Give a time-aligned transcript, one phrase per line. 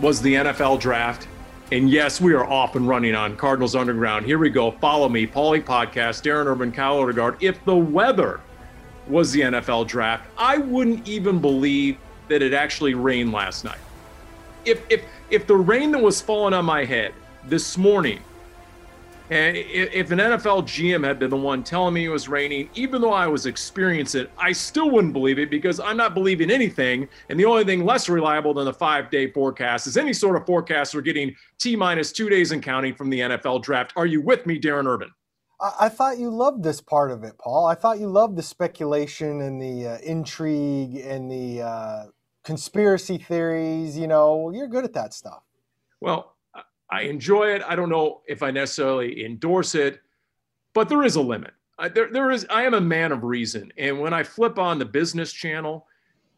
[0.00, 1.28] was the NFL draft,
[1.72, 4.26] and yes, we are off and running on Cardinals Underground.
[4.26, 4.70] Here we go.
[4.72, 7.36] Follow me, Paulie Podcast, Darren Urban, Kyle Odegaard.
[7.40, 8.40] If the weather
[9.06, 13.78] was the NFL draft, I wouldn't even believe that it actually rained last night.
[14.64, 17.12] If if if the rain that was falling on my head
[17.46, 18.20] this morning
[19.30, 23.00] and if an NFL GM had been the one telling me it was raining, even
[23.00, 27.08] though I was experiencing it, I still wouldn't believe it because I'm not believing anything.
[27.30, 30.44] And the only thing less reliable than the five day forecast is any sort of
[30.44, 33.94] forecast we're getting T minus two days and counting from the NFL draft.
[33.96, 35.10] Are you with me, Darren Urban?
[35.80, 37.64] I, thought you loved this part of it, Paul.
[37.66, 42.04] I thought you loved the speculation and the uh, intrigue and the uh,
[42.42, 43.96] conspiracy theories.
[43.96, 45.42] You know, you're good at that stuff.
[46.00, 46.33] Well,
[46.90, 47.62] I enjoy it.
[47.66, 50.00] I don't know if I necessarily endorse it,
[50.74, 51.52] but there is a limit.
[51.78, 52.46] I, there, there is.
[52.50, 55.86] I am a man of reason, and when I flip on the business channel,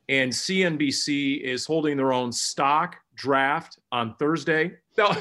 [0.09, 4.73] and CNBC is holding their own stock draft on Thursday,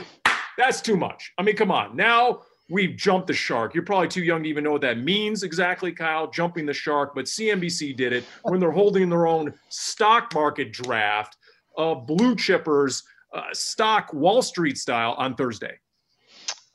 [0.58, 1.34] that's too much.
[1.38, 1.96] I mean, come on.
[1.96, 3.74] Now we've jumped the shark.
[3.74, 7.14] You're probably too young to even know what that means exactly, Kyle, jumping the shark.
[7.14, 11.38] But CNBC did it when they're holding their own stock market draft
[11.78, 13.04] of blue chippers
[13.36, 15.78] uh, stock Wall Street style on Thursday.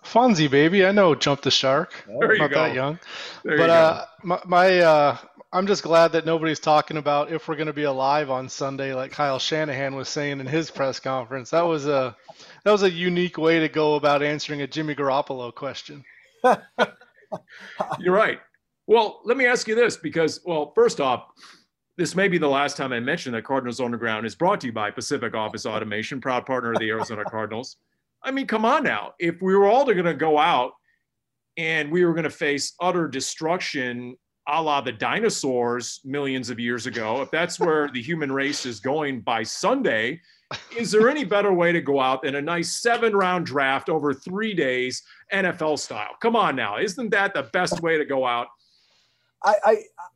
[0.05, 2.05] Fonzie, baby, I know jump the shark.
[2.07, 2.63] There not you go.
[2.63, 2.99] that young,
[3.45, 5.17] there but uh, my, my uh,
[5.53, 8.95] I'm just glad that nobody's talking about if we're going to be alive on Sunday,
[8.95, 11.51] like Kyle Shanahan was saying in his press conference.
[11.51, 12.17] That was a
[12.65, 16.05] that was a unique way to go about answering a Jimmy Garoppolo question.
[17.99, 18.39] You're right.
[18.87, 21.27] Well, let me ask you this because, well, first off,
[21.97, 24.73] this may be the last time I mention that Cardinals Underground is brought to you
[24.73, 27.77] by Pacific Office Automation, proud partner of the Arizona Cardinals.
[28.23, 29.13] I mean, come on now.
[29.19, 30.73] If we were all going to go out
[31.57, 34.17] and we were going to face utter destruction
[34.49, 38.81] a la the dinosaurs millions of years ago, if that's where the human race is
[38.81, 40.21] going by Sunday,
[40.77, 44.13] is there any better way to go out than a nice seven round draft over
[44.13, 45.03] three days,
[45.33, 46.17] NFL style?
[46.21, 46.79] Come on now.
[46.79, 48.49] Isn't that the best way to go out?
[49.43, 49.55] I,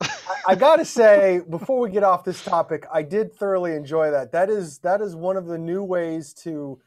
[0.01, 0.09] I,
[0.49, 4.33] I gotta say, before we get off this topic, I did thoroughly enjoy that.
[4.33, 6.81] That is that is one of the new ways to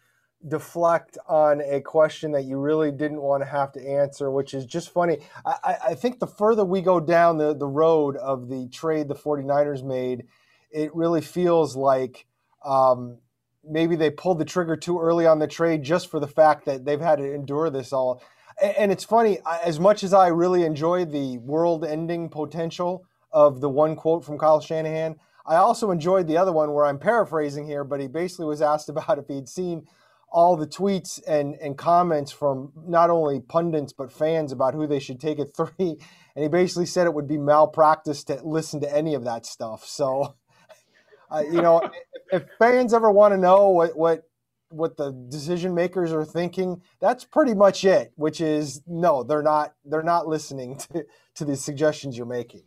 [0.48, 4.66] deflect on a question that you really didn't want to have to answer, which is
[4.66, 5.18] just funny.
[5.46, 9.16] I, I think the further we go down the, the road of the trade the
[9.16, 10.26] 49ers made,
[10.72, 12.28] it really feels like
[12.64, 13.18] um,
[13.64, 16.86] maybe they pulled the trigger too early on the trade just for the fact that
[16.86, 18.22] they've had to endure this all
[18.62, 23.70] and it's funny as much as i really enjoy the world ending potential of the
[23.70, 27.84] one quote from kyle shanahan i also enjoyed the other one where i'm paraphrasing here
[27.84, 29.86] but he basically was asked about if he'd seen
[30.30, 35.00] all the tweets and, and comments from not only pundits but fans about who they
[35.00, 35.98] should take at three.
[36.36, 39.86] And he basically said it would be malpractice to listen to any of that stuff.
[39.86, 40.36] So
[41.32, 41.92] uh, you know if,
[42.32, 44.27] if fans ever want to know what, what
[44.70, 49.74] what the decision makers are thinking that's pretty much it which is no they're not
[49.86, 51.06] they're not listening to
[51.36, 52.64] to the suggestions you're making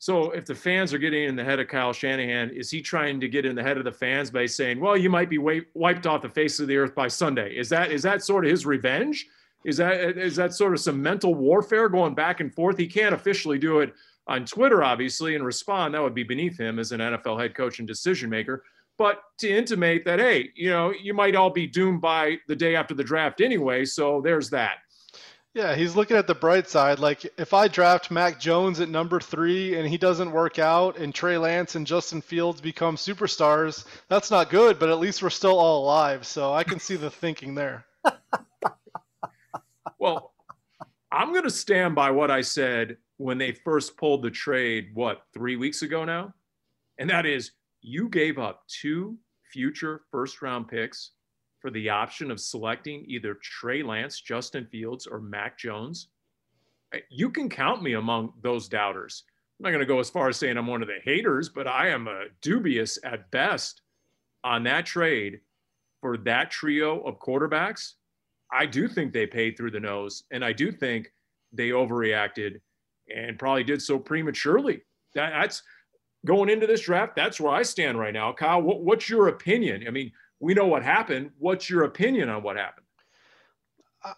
[0.00, 3.18] so if the fans are getting in the head of Kyle Shanahan, is he trying
[3.18, 6.06] to get in the head of the fans by saying, "Well, you might be wiped
[6.06, 7.56] off the face of the earth by Sunday"?
[7.56, 9.26] Is that is that sort of his revenge?
[9.64, 12.78] Is that is that sort of some mental warfare going back and forth?
[12.78, 13.92] He can't officially do it
[14.28, 15.94] on Twitter, obviously, and respond.
[15.94, 18.62] That would be beneath him as an NFL head coach and decision maker
[18.98, 22.74] but to intimate that, hey, you know, you might all be doomed by the day
[22.74, 23.84] after the draft anyway.
[23.84, 24.78] So there's that.
[25.54, 26.98] Yeah, he's looking at the bright side.
[26.98, 31.14] Like, if I draft Mac Jones at number three and he doesn't work out, and
[31.14, 35.58] Trey Lance and Justin Fields become superstars, that's not good, but at least we're still
[35.58, 36.26] all alive.
[36.26, 37.86] So I can see the thinking there.
[39.98, 40.34] well,
[41.10, 45.22] I'm going to stand by what I said when they first pulled the trade, what,
[45.32, 46.34] three weeks ago now?
[46.98, 49.16] And that is you gave up two
[49.52, 51.12] future first round picks
[51.60, 56.08] for the option of selecting either Trey Lance, Justin Fields, or Mac Jones,
[56.94, 59.24] eh, you can count me among those doubters.
[59.58, 61.66] I'm not going to go as far as saying I'm one of the haters, but
[61.66, 62.08] I am
[62.42, 63.82] dubious at best
[64.44, 65.40] on that trade
[66.00, 67.94] for that trio of quarterbacks.
[68.52, 71.12] I do think they paid through the nose, and I do think
[71.52, 72.60] they overreacted
[73.14, 74.82] and probably did so prematurely.
[75.14, 75.62] That, that's
[76.28, 77.16] going into this draft.
[77.16, 78.34] That's where I stand right now.
[78.34, 79.84] Kyle, what, what's your opinion?
[79.88, 81.30] I mean, we know what happened.
[81.38, 82.84] What's your opinion on what happened?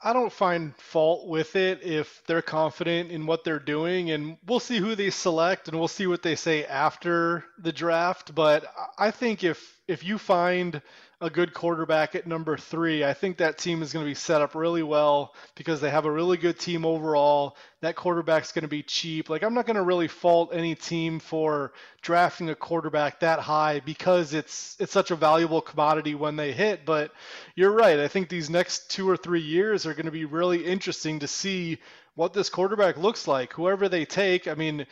[0.02, 4.60] I don't find fault with it if they're confident in what they're doing, and we'll
[4.60, 8.34] see who they select, and we'll see what they say after the draft.
[8.34, 8.66] But
[8.98, 10.82] I think if if you find
[11.22, 14.40] a good quarterback at number three, I think that team is going to be set
[14.40, 17.56] up really well because they have a really good team overall.
[17.82, 19.28] That quarterback's going to be cheap.
[19.28, 23.80] Like, I'm not going to really fault any team for drafting a quarterback that high
[23.80, 26.86] because it's it's such a valuable commodity when they hit.
[26.86, 27.12] But
[27.54, 27.98] you're right.
[27.98, 31.28] I think these next two or three years are going to be really interesting to
[31.28, 31.78] see
[32.14, 33.52] what this quarterback looks like.
[33.52, 34.86] Whoever they take, I mean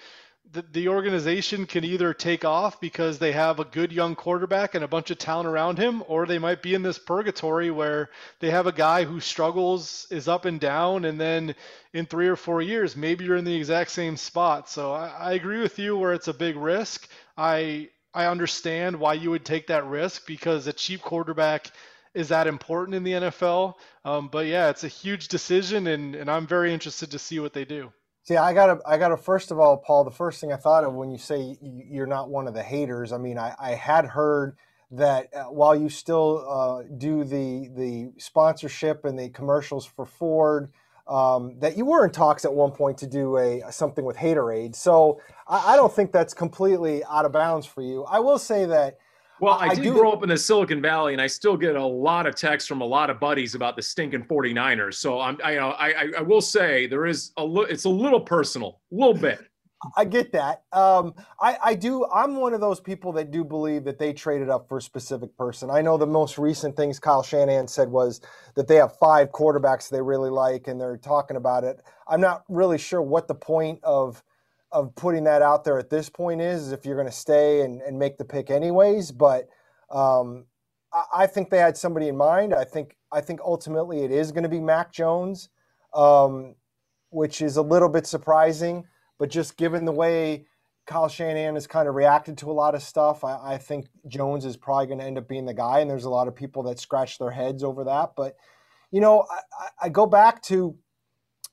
[0.53, 4.85] the, the organization can either take off because they have a good young quarterback and
[4.85, 8.11] a bunch of talent around him, or they might be in this purgatory where
[8.41, 11.55] they have a guy who struggles, is up and down, and then
[11.93, 14.69] in three or four years, maybe you're in the exact same spot.
[14.69, 17.09] So I, I agree with you where it's a big risk.
[17.37, 21.71] I I understand why you would take that risk because a cheap quarterback
[22.15, 23.75] is that important in the NFL.
[24.05, 27.53] Um, but yeah, it's a huge decision, and, and I'm very interested to see what
[27.53, 27.93] they do.
[28.29, 29.17] See, I gotta, I gotta.
[29.17, 32.29] First of all, Paul, the first thing I thought of when you say you're not
[32.29, 33.11] one of the haters.
[33.11, 34.55] I mean, I, I had heard
[34.91, 40.71] that uh, while you still uh, do the the sponsorship and the commercials for Ford,
[41.07, 44.77] um, that you were in talks at one point to do a something with Haterade.
[44.77, 48.05] So I, I don't think that's completely out of bounds for you.
[48.05, 48.99] I will say that
[49.41, 51.77] well, I, I did do, grow up in the Silicon Valley, and I still get
[51.77, 54.95] a lot of texts from a lot of buddies about the stinking 49ers.
[54.95, 57.91] So I'm, I, you know, I, I will say there is a little, it's a
[57.91, 59.41] little personal, a little bit.
[59.97, 60.65] I get that.
[60.73, 62.05] Um, I, I do.
[62.13, 65.37] I'm one of those people that do believe that they traded up for a specific
[65.37, 65.71] person.
[65.71, 68.21] I know the most recent things Kyle Shanahan said was
[68.57, 71.81] that they have five quarterbacks they really like, and they're talking about it.
[72.09, 74.23] I'm not really sure what the point of
[74.71, 77.63] of putting that out there at this point is is if you're going to stay
[77.63, 79.13] and, and make the pick anyways.
[79.13, 79.49] But
[79.91, 80.45] um,
[80.93, 82.55] I, I, think they had somebody in mind.
[82.55, 85.49] I think I think ultimately it is going to be Mac Jones,
[85.95, 86.55] um,
[87.11, 88.85] which is a little bit surprising.
[89.19, 90.47] But just given the way
[90.87, 94.45] Kyle Shanahan has kind of reacted to a lot of stuff, I, I think Jones
[94.45, 95.81] is probably going to end up being the guy.
[95.81, 98.11] And there's a lot of people that scratch their heads over that.
[98.17, 98.37] But
[98.91, 100.77] you know, I, I go back to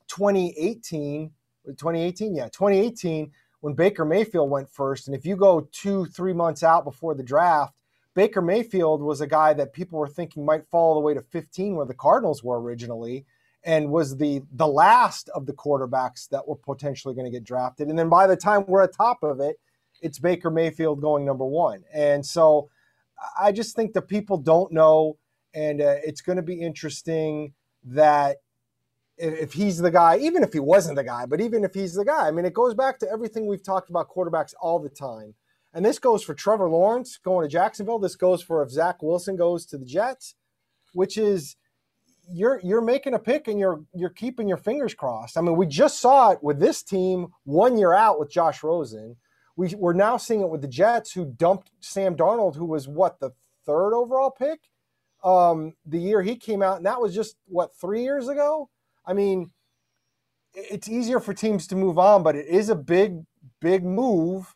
[0.08, 1.30] 2018
[1.72, 3.30] 2018, yeah, 2018
[3.60, 5.08] when Baker Mayfield went first.
[5.08, 7.74] And if you go two, three months out before the draft,
[8.14, 11.22] Baker Mayfield was a guy that people were thinking might fall all the way to
[11.22, 13.26] 15, where the Cardinals were originally,
[13.64, 17.88] and was the the last of the quarterbacks that were potentially going to get drafted.
[17.88, 19.58] And then by the time we're at top of it,
[20.00, 21.84] it's Baker Mayfield going number one.
[21.92, 22.70] And so
[23.38, 25.18] I just think that people don't know,
[25.52, 27.52] and uh, it's going to be interesting
[27.84, 28.38] that
[29.18, 32.04] if he's the guy, even if he wasn't the guy, but even if he's the
[32.04, 35.34] guy, I mean, it goes back to everything we've talked about quarterbacks all the time.
[35.72, 37.98] And this goes for Trevor Lawrence going to Jacksonville.
[37.98, 40.34] This goes for if Zach Wilson goes to the Jets,
[40.92, 41.56] which is
[42.28, 45.36] you're you're making a pick and you're you're keeping your fingers crossed.
[45.36, 49.16] I mean, we just saw it with this team one year out with Josh Rosen.
[49.56, 53.20] We, we're now seeing it with the Jets, who dumped Sam Darnold, who was what
[53.20, 53.30] the
[53.64, 54.60] third overall pick
[55.24, 58.70] um, the year he came out, and that was just what three years ago.
[59.06, 59.50] I mean,
[60.54, 63.22] it's easier for teams to move on, but it is a big,
[63.60, 64.54] big move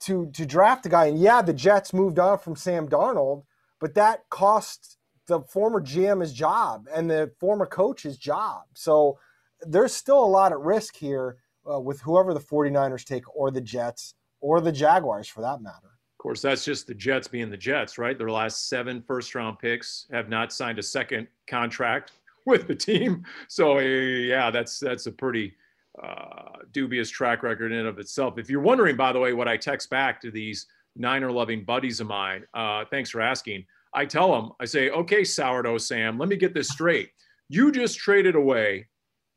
[0.00, 1.06] to to draft a guy.
[1.06, 3.44] And yeah, the Jets moved on from Sam Darnold,
[3.80, 8.62] but that cost the former GM his job and the former coach his job.
[8.74, 9.18] So
[9.60, 11.36] there's still a lot at risk here
[11.70, 15.76] uh, with whoever the 49ers take or the Jets or the Jaguars for that matter.
[15.86, 18.16] Of course, that's just the Jets being the Jets, right?
[18.16, 22.12] Their last seven first round picks have not signed a second contract
[22.50, 23.24] with the team.
[23.48, 25.54] So yeah, that's that's a pretty
[26.02, 28.38] uh, dubious track record in and of itself.
[28.38, 30.66] If you're wondering, by the way, what I text back to these
[30.96, 33.64] Niner loving buddies of mine, uh, thanks for asking.
[33.92, 37.10] I tell them, I say, okay, sourdough Sam, let me get this straight.
[37.48, 38.86] You just traded away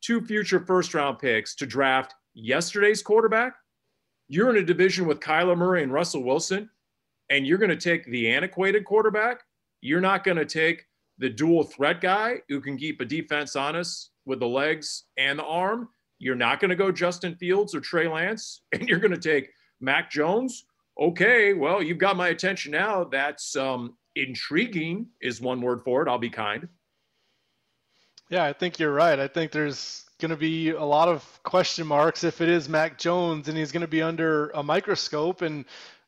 [0.01, 3.55] two future first round picks to draft yesterday's quarterback.
[4.27, 6.70] You're in a division with Kyler Murray and Russell Wilson,
[7.29, 9.41] and you're going to take the antiquated quarterback.
[9.82, 10.86] You're not going to take
[11.24, 15.46] the dual threat guy who can keep a defense honest with the legs and the
[15.46, 15.88] arm.
[16.20, 19.50] You're not going to go Justin Fields or Trey Lance, and you're going to take
[19.80, 20.65] Mac Jones.
[21.00, 23.06] Okay, well, you've got my attention now.
[23.06, 26.10] That's um, intriguing is one word for it.
[26.10, 26.68] I'll be kind.
[28.30, 29.18] Yeah, I think you're right.
[29.18, 32.98] I think there's going to be a lot of question marks if it is Mac
[32.98, 35.42] Jones and he's going to be under a microscope.
[35.42, 35.63] And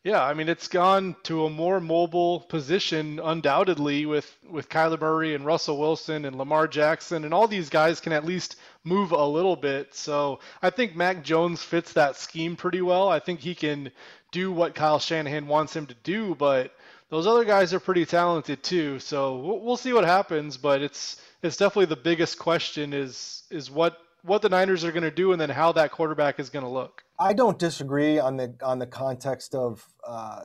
[0.05, 5.33] yeah, I mean, it's gone to a more mobile position, undoubtedly, with, with Kyler Murray
[5.33, 7.25] and Russell Wilson and Lamar Jackson.
[7.25, 9.95] And all these guys can at least move a little bit.
[9.95, 13.09] So I think Mac Jones fits that scheme pretty well.
[13.09, 13.91] I think he can
[14.31, 16.71] do what Kyle Shanahan wants him to do, but
[17.09, 19.00] those other guys are pretty talented too.
[19.00, 20.55] So we'll, see what happens.
[20.55, 25.03] But it's it's definitely the biggest question is is what what the Niners are going
[25.03, 27.03] to do and then how that quarterback is going to look.
[27.20, 30.41] I don't disagree on the on the context of uh,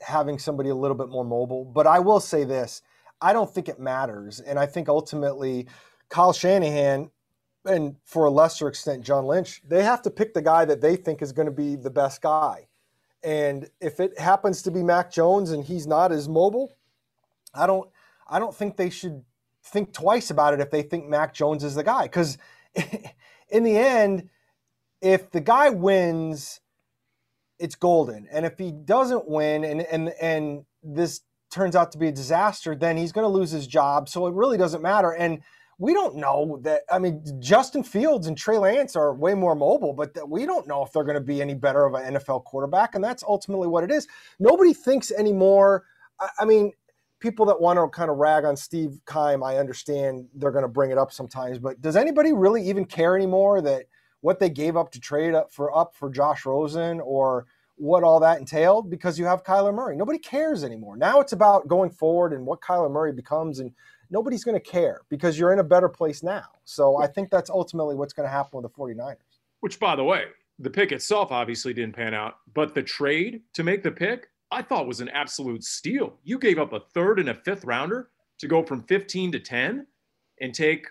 [0.00, 2.82] having somebody a little bit more mobile, but I will say this:
[3.20, 5.68] I don't think it matters, and I think ultimately
[6.08, 7.10] Kyle Shanahan
[7.64, 10.96] and for a lesser extent John Lynch, they have to pick the guy that they
[10.96, 12.68] think is going to be the best guy.
[13.22, 16.72] And if it happens to be Mac Jones and he's not as mobile,
[17.54, 17.90] I don't
[18.28, 19.24] I don't think they should
[19.62, 22.04] think twice about it if they think Mac Jones is the guy.
[22.04, 22.38] Because
[23.48, 24.28] in the end,
[25.00, 26.60] if the guy wins,
[27.58, 28.26] it's golden.
[28.32, 32.74] And if he doesn't win and and and this turns out to be a disaster,
[32.74, 34.08] then he's going to lose his job.
[34.08, 35.12] So it really doesn't matter.
[35.12, 35.40] And
[35.78, 36.82] we don't know that.
[36.92, 40.84] I mean, Justin Fields and Trey Lance are way more mobile, but we don't know
[40.84, 42.94] if they're going to be any better of an NFL quarterback.
[42.94, 44.06] And that's ultimately what it is.
[44.38, 45.84] Nobody thinks anymore.
[46.20, 46.72] I, I mean,
[47.20, 50.68] people that want to kind of rag on Steve Keim, I understand they're going to
[50.68, 53.84] bring it up sometimes, but does anybody really even care anymore that
[54.20, 57.46] what they gave up to trade up for up for Josh Rosen or
[57.76, 59.96] what all that entailed because you have Kyler Murray.
[59.96, 60.98] Nobody cares anymore.
[60.98, 63.72] Now it's about going forward and what Kyler Murray becomes and
[64.10, 66.44] nobody's going to care because you're in a better place now.
[66.64, 69.16] So I think that's ultimately what's going to happen with the 49ers.
[69.60, 70.24] Which by the way,
[70.58, 74.62] the pick itself obviously didn't pan out, but the trade to make the pick I
[74.62, 76.18] thought was an absolute steal.
[76.24, 79.86] You gave up a third and a fifth rounder to go from 15 to 10
[80.40, 80.86] and take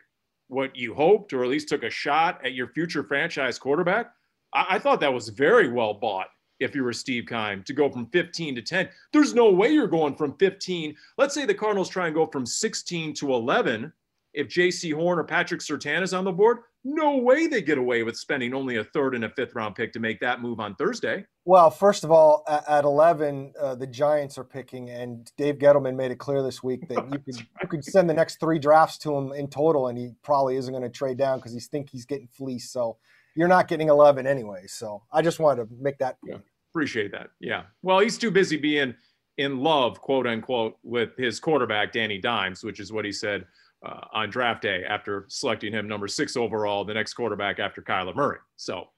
[0.47, 4.11] what you hoped, or at least took a shot at your future franchise quarterback.
[4.53, 6.27] I, I thought that was very well bought
[6.59, 8.89] if you were Steve Keim to go from 15 to 10.
[9.13, 10.95] There's no way you're going from 15.
[11.17, 13.91] Let's say the Cardinals try and go from 16 to 11
[14.39, 18.03] if Jaycee Horn or Patrick Surtain is on the board, no way they get away
[18.03, 20.75] with spending only a third and a fifth round pick to make that move on
[20.75, 21.25] Thursday.
[21.43, 26.11] Well, first of all, at 11, uh, the Giants are picking, and Dave Gettleman made
[26.11, 27.47] it clear this week that you could right.
[27.63, 30.71] you could send the next three drafts to him in total, and he probably isn't
[30.71, 32.71] going to trade down because he's think he's getting fleeced.
[32.71, 32.95] So
[33.35, 34.63] you're not getting 11 anyway.
[34.67, 36.35] So I just wanted to make that point.
[36.35, 37.27] Yeah, appreciate that.
[37.41, 37.63] Yeah.
[37.81, 38.95] Well, he's too busy being
[39.37, 43.45] in love, quote unquote, with his quarterback Danny Dimes, which is what he said
[43.85, 48.15] uh, on draft day after selecting him number six overall, the next quarterback after Kyler
[48.15, 48.39] Murray.
[48.55, 48.89] So,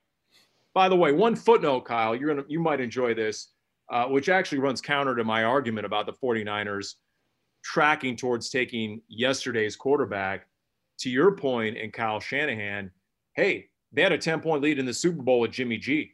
[0.74, 3.50] by the way, one footnote, Kyle, you're gonna you might enjoy this,
[3.92, 6.96] uh, which actually runs counter to my argument about the 49ers
[7.64, 10.48] tracking towards taking yesterday's quarterback.
[11.00, 12.92] To your point, and Kyle Shanahan,
[13.36, 16.12] hey, they had a 10 point lead in the Super Bowl with Jimmy G.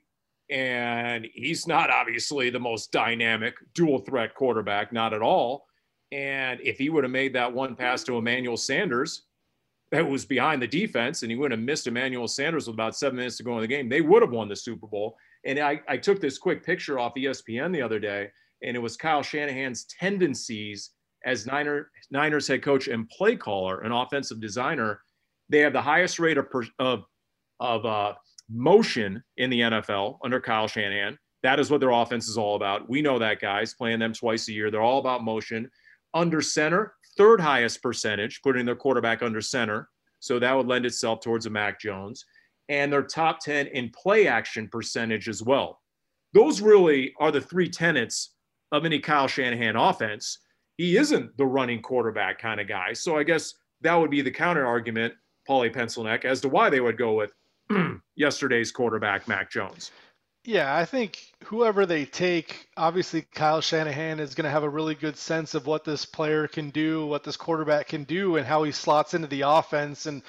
[0.50, 5.67] And he's not obviously the most dynamic dual threat quarterback, not at all.
[6.12, 9.24] And if he would have made that one pass to Emmanuel Sanders
[9.92, 13.18] that was behind the defense and he would have missed Emmanuel Sanders with about seven
[13.18, 15.18] minutes to go in the game, they would have won the Super Bowl.
[15.46, 18.30] And I, I took this quick picture off ESPN the other day,
[18.64, 20.92] and it was Kyle Shanahan's tendencies
[21.26, 25.02] as Niner, Niners head coach and play caller, an offensive designer.
[25.50, 26.48] They have the highest rate of,
[26.80, 27.04] of,
[27.60, 28.14] of uh,
[28.50, 31.18] motion in the NFL under Kyle Shanahan.
[31.44, 32.90] That is what their offense is all about.
[32.90, 34.70] We know that, guys, playing them twice a year.
[34.70, 35.70] They're all about motion
[36.14, 39.90] under center, third highest percentage, putting their quarterback under center.
[40.20, 42.26] So that would lend itself towards a Mac Jones.
[42.70, 45.82] And their top 10 in play action percentage as well.
[46.34, 48.34] Those really are the three tenets
[48.72, 50.40] of any Kyle Shanahan offense.
[50.78, 52.94] He isn't the running quarterback kind of guy.
[52.94, 55.14] So I guess that would be the counter argument,
[55.48, 57.32] Paulie Pencilneck, as to why they would go with
[58.16, 59.92] yesterday's quarterback, Mac Jones.
[60.48, 64.96] Yeah, I think whoever they take, obviously Kyle Shanahan is going to have a really
[64.96, 68.64] good sense of what this player can do, what this quarterback can do, and how
[68.64, 70.06] he slots into the offense.
[70.06, 70.22] And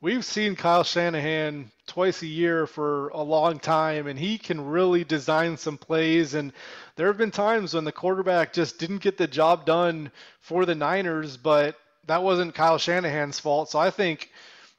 [0.00, 5.04] we've seen Kyle Shanahan twice a year for a long time, and he can really
[5.04, 6.32] design some plays.
[6.32, 6.54] And
[6.96, 10.10] there have been times when the quarterback just didn't get the job done
[10.40, 13.68] for the Niners, but that wasn't Kyle Shanahan's fault.
[13.68, 14.30] So I think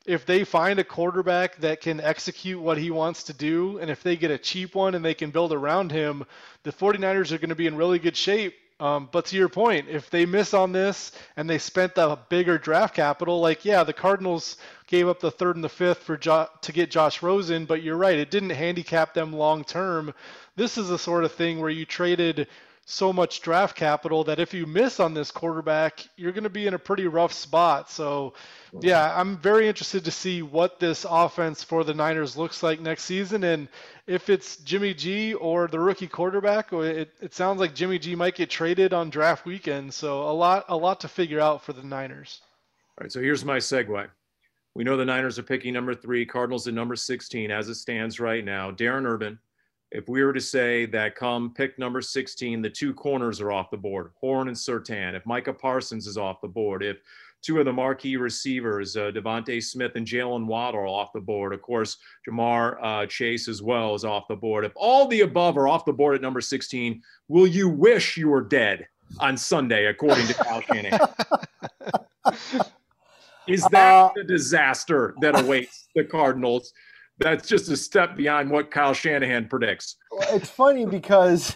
[0.10, 4.01] if they find a quarterback that can execute what he wants to do, and if
[4.01, 6.25] they get a cheap one and they can build around him,
[6.63, 8.56] the 49ers are going to be in really good shape.
[8.80, 12.58] Um, but to your point, if they miss on this and they spent the bigger
[12.58, 16.48] draft capital, like yeah, the Cardinals gave up the third and the fifth for jo-
[16.62, 20.12] to get Josh Rosen, but you're right, it didn't handicap them long term.
[20.56, 22.48] This is the sort of thing where you traded
[22.91, 26.65] so much draft capital that if you miss on this quarterback, you're going to be
[26.65, 27.91] in a pretty rough spot.
[27.91, 28.34] So,
[28.81, 33.03] yeah, I'm very interested to see what this offense for the Niners looks like next
[33.03, 33.43] season.
[33.43, 33.67] And
[34.08, 38.34] if it's Jimmy G or the rookie quarterback, it, it sounds like Jimmy G might
[38.34, 39.93] get traded on draft weekend.
[39.93, 42.41] So, a lot, a lot to figure out for the Niners.
[42.98, 43.12] All right.
[43.12, 44.08] So, here's my segue.
[44.74, 48.19] We know the Niners are picking number three, Cardinals at number 16 as it stands
[48.19, 48.72] right now.
[48.72, 49.38] Darren Urban,
[49.91, 53.72] if we were to say that come pick number 16, the two corners are off
[53.72, 56.98] the board, Horn and Surtain, if Micah Parsons is off the board, if
[57.41, 61.53] two of the marquee receivers, uh, DeVonta Smith and Jalen Waddle are off the board,
[61.53, 64.65] of course, Ja'Marr uh, Chase as well is off the board.
[64.65, 68.29] If all the above are off the board at number 16, will you wish you
[68.29, 68.88] were dead
[69.19, 71.00] on Sunday, according to Kyle Shanahan?
[73.48, 76.74] is that uh, the disaster that awaits the Cardinals?
[77.19, 79.97] That's just a step beyond what Kyle Shanahan predicts.
[80.29, 81.55] It's funny because,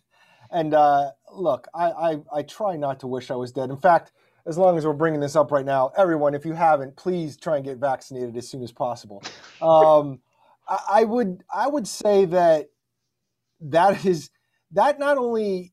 [0.50, 3.70] and uh, look, I, I, I try not to wish I was dead.
[3.70, 4.12] In fact,
[4.46, 7.56] as long as we're bringing this up right now, everyone, if you haven't, please try
[7.56, 9.22] and get vaccinated as soon as possible.
[9.62, 10.20] Um,
[10.68, 12.68] I, I would I would say that
[13.60, 14.30] that is
[14.72, 15.72] that not only,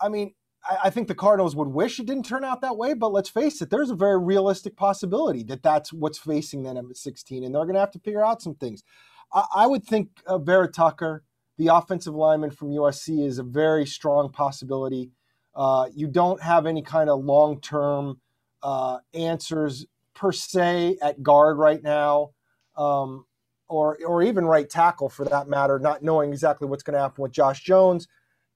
[0.00, 0.34] I mean,
[0.68, 3.62] I, think the Cardinals would wish it didn't turn out that way, but let's face
[3.62, 7.64] it, there's a very realistic possibility that that's what's facing them at 16, and they're
[7.64, 8.82] going to have to figure out some things.
[9.32, 11.24] I, I would think uh, Vera Tucker,
[11.56, 15.10] the offensive lineman from USC, is a very strong possibility.
[15.54, 18.20] Uh, you don't have any kind of long term
[18.62, 22.30] uh, answers per se at guard right now,
[22.76, 23.24] um,
[23.68, 25.78] or or even right tackle for that matter.
[25.78, 28.06] Not knowing exactly what's going to happen with Josh Jones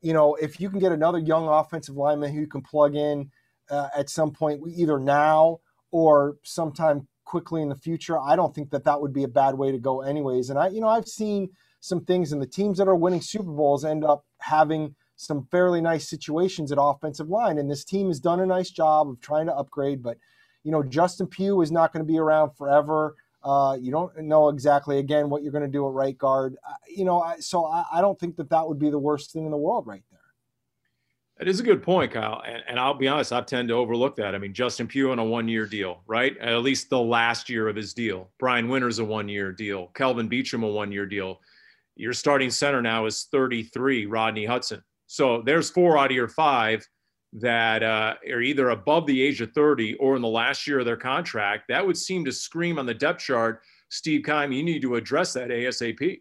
[0.04, 3.30] you know, if you can get another young offensive lineman who you can plug in
[3.70, 8.70] uh, at some point, either now or sometime quickly in the future, I don't think
[8.70, 10.50] that that would be a bad way to go, anyways.
[10.50, 11.48] And I, you know, I've seen
[11.80, 15.80] some things, and the teams that are winning Super Bowls end up having some fairly
[15.80, 17.56] nice situations at offensive line.
[17.56, 20.18] And this team has done a nice job of trying to upgrade, but
[20.64, 23.14] you know, Justin Pugh is not going to be around forever.
[23.44, 26.56] Uh, you don't know exactly again what you're going to do at right guard.
[26.66, 29.32] Uh, you know, I, so I, I, don't think that that would be the worst
[29.32, 30.20] thing in the world right there.
[31.38, 32.42] That is a good point, Kyle.
[32.46, 34.34] And, and I'll be honest, I tend to overlook that.
[34.34, 36.38] I mean, Justin Pugh on a one-year deal, right?
[36.38, 38.30] At least the last year of his deal.
[38.38, 39.88] Brian Winters a one-year deal.
[39.88, 41.40] Kelvin Beachum a one-year deal.
[41.96, 44.82] Your starting center now is 33, Rodney Hudson.
[45.06, 46.88] So there's four out of your five
[47.34, 50.86] that uh, are either above the age of 30 or in the last year of
[50.86, 54.82] their contract, that would seem to scream on the depth chart, Steve Keim, you need
[54.82, 56.20] to address that ASAP.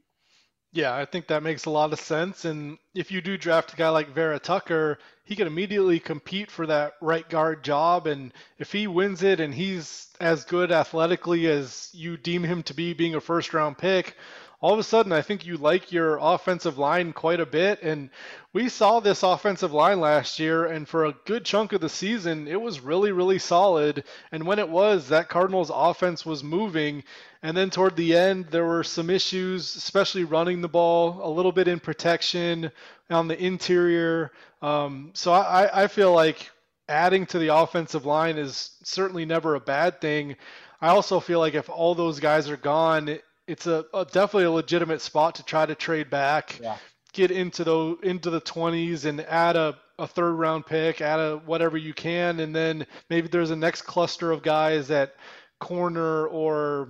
[0.74, 2.46] Yeah, I think that makes a lot of sense.
[2.46, 6.66] And if you do draft a guy like Vera Tucker, he can immediately compete for
[6.66, 8.08] that right guard job.
[8.08, 12.74] And if he wins it and he's as good athletically as you deem him to
[12.74, 14.18] be, being a first round pick,
[14.64, 17.84] all of a sudden I think you like your offensive line quite a bit.
[17.84, 18.10] And
[18.54, 22.48] we saw this offensive line last year, and for a good chunk of the season,
[22.48, 24.06] it was really, really solid.
[24.32, 27.04] And when it was, that Cardinals offense was moving.
[27.42, 31.52] And then toward the end, there were some issues, especially running the ball, a little
[31.52, 32.72] bit in protection
[33.10, 34.32] on the interior.
[34.62, 36.50] Um, so I, I feel like
[36.88, 40.38] adding to the offensive line is certainly never a bad thing.
[40.80, 44.52] I also feel like if all those guys are gone, it's a, a, definitely a
[44.52, 46.78] legitimate spot to try to trade back, yeah.
[47.14, 51.38] get into the into the 20s and add a, a third round pick, add a
[51.38, 55.16] whatever you can, and then maybe there's a next cluster of guys at
[55.60, 56.90] corner or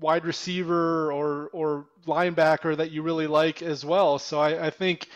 [0.00, 4.18] wide receiver or or linebacker that you really like as well.
[4.18, 5.08] So I, I think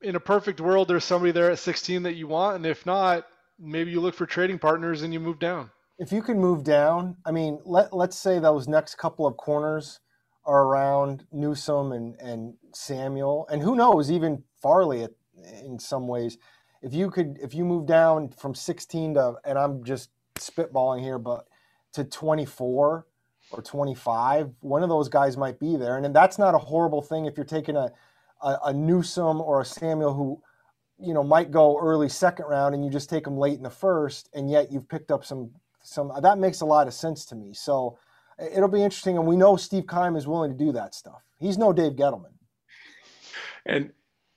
[0.00, 3.26] in a perfect world, there's somebody there at 16 that you want, and if not,
[3.58, 7.16] maybe you look for trading partners and you move down if you can move down,
[7.24, 10.00] I mean, let let's say those next couple of corners
[10.44, 15.12] are around Newsome and and Samuel, and who knows, even Farley at,
[15.64, 16.38] in some ways.
[16.82, 21.18] If you could, if you move down from 16 to, and I'm just spitballing here,
[21.18, 21.46] but
[21.94, 23.06] to 24
[23.50, 27.02] or 25, one of those guys might be there, and, and that's not a horrible
[27.02, 27.90] thing if you're taking a
[28.42, 30.40] a, a Newsome or a Samuel who
[31.00, 33.70] you know might go early second round and you just take them late in the
[33.70, 35.50] first and yet you've picked up some
[35.88, 37.54] some that makes a lot of sense to me.
[37.54, 37.98] So
[38.38, 41.22] it'll be interesting, and we know Steve Keim is willing to do that stuff.
[41.38, 42.34] He's no Dave Gettleman.
[43.66, 43.92] And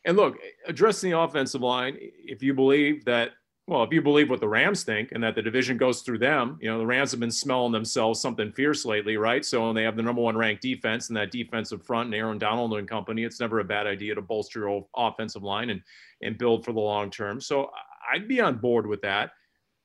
[0.06, 0.38] and look,
[0.68, 3.32] addressing the offensive line, if you believe that,
[3.68, 6.58] well, if you believe what the Rams think and that the division goes through them,
[6.60, 9.46] you know, the Rams have been smelling themselves something fierce lately, right?
[9.46, 12.40] So when they have the number one ranked defense and that defensive front and Aaron
[12.40, 13.24] Donald and company.
[13.24, 15.82] It's never a bad idea to bolster your offensive line and
[16.24, 17.40] and build for the long term.
[17.42, 17.70] So
[18.12, 19.32] I'd be on board with that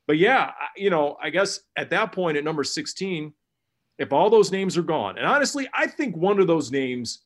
[0.07, 3.33] but yeah, you know, I guess at that point at number 16,
[3.99, 7.23] if all those names are gone, and honestly, I think one of those names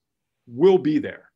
[0.47, 1.31] will be there.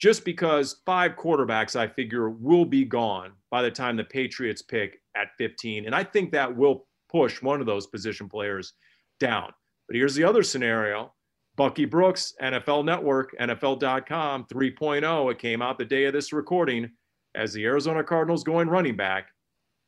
[0.00, 5.00] just because five quarterbacks, I figure, will be gone by the time the Patriots pick
[5.14, 5.84] at 15.
[5.86, 8.72] And I think that will push one of those position players
[9.20, 9.52] down.
[9.86, 11.12] But here's the other scenario
[11.56, 15.30] Bucky Brooks, NFL Network, NFL.com 3.0.
[15.30, 16.90] It came out the day of this recording
[17.34, 19.28] as the Arizona Cardinals going running back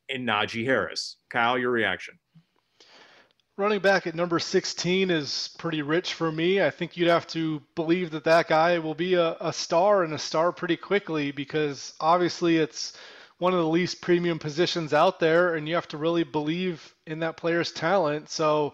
[0.09, 1.17] in Najee Harris.
[1.29, 2.19] Kyle, your reaction?
[3.55, 6.61] Running back at number 16 is pretty rich for me.
[6.61, 10.13] I think you'd have to believe that that guy will be a, a star and
[10.13, 12.93] a star pretty quickly because obviously it's
[13.37, 17.19] one of the least premium positions out there, and you have to really believe in
[17.19, 18.29] that player's talent.
[18.29, 18.73] So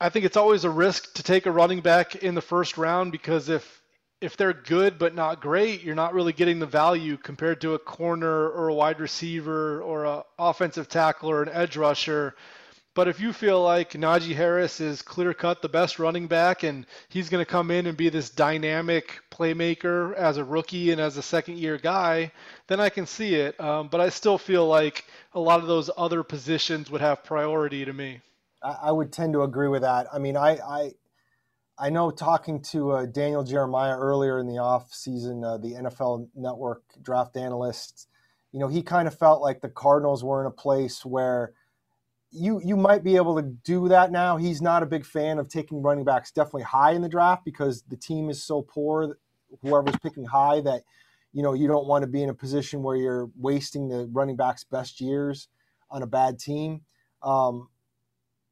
[0.00, 3.12] I think it's always a risk to take a running back in the first round
[3.12, 3.81] because if
[4.22, 7.78] if they're good but not great, you're not really getting the value compared to a
[7.78, 12.34] corner or a wide receiver or a offensive tackle or an edge rusher
[12.94, 16.86] but if you feel like Najee Harris is clear cut the best running back and
[17.08, 21.16] he's going to come in and be this dynamic playmaker as a rookie and as
[21.16, 22.30] a second year guy,
[22.66, 23.58] then I can see it.
[23.58, 27.84] Um, but I still feel like a lot of those other positions would have priority
[27.86, 28.20] to me.
[28.62, 30.06] I, would tend to agree with that.
[30.12, 30.92] I mean, I, I,
[31.78, 36.28] I know talking to uh, Daniel Jeremiah earlier in the off season, uh, the NFL
[36.34, 38.08] Network draft analyst,
[38.52, 41.54] you know, he kind of felt like the Cardinals were in a place where
[42.30, 44.36] you you might be able to do that now.
[44.36, 47.82] He's not a big fan of taking running backs definitely high in the draft because
[47.82, 49.18] the team is so poor.
[49.60, 50.82] Whoever's picking high, that
[51.32, 54.36] you know you don't want to be in a position where you're wasting the running
[54.36, 55.48] back's best years
[55.90, 56.82] on a bad team.
[57.22, 57.68] Um,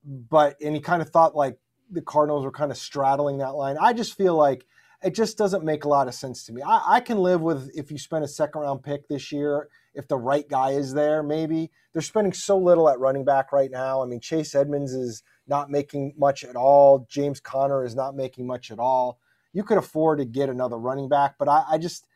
[0.04, 1.58] but and he kind of thought like
[1.90, 3.76] the Cardinals were kind of straddling that line.
[3.80, 4.66] I just feel like
[5.02, 6.62] it just doesn't make a lot of sense to me.
[6.62, 10.06] I, I can live with if you spend a second round pick this year if
[10.06, 11.70] the right guy is there, maybe.
[11.92, 14.02] They're spending so little at running back right now.
[14.02, 17.06] I mean, Chase Edmonds is not making much at all.
[17.10, 19.18] James Conner is not making much at all.
[19.52, 22.06] You could afford to get another running back, but I, I just,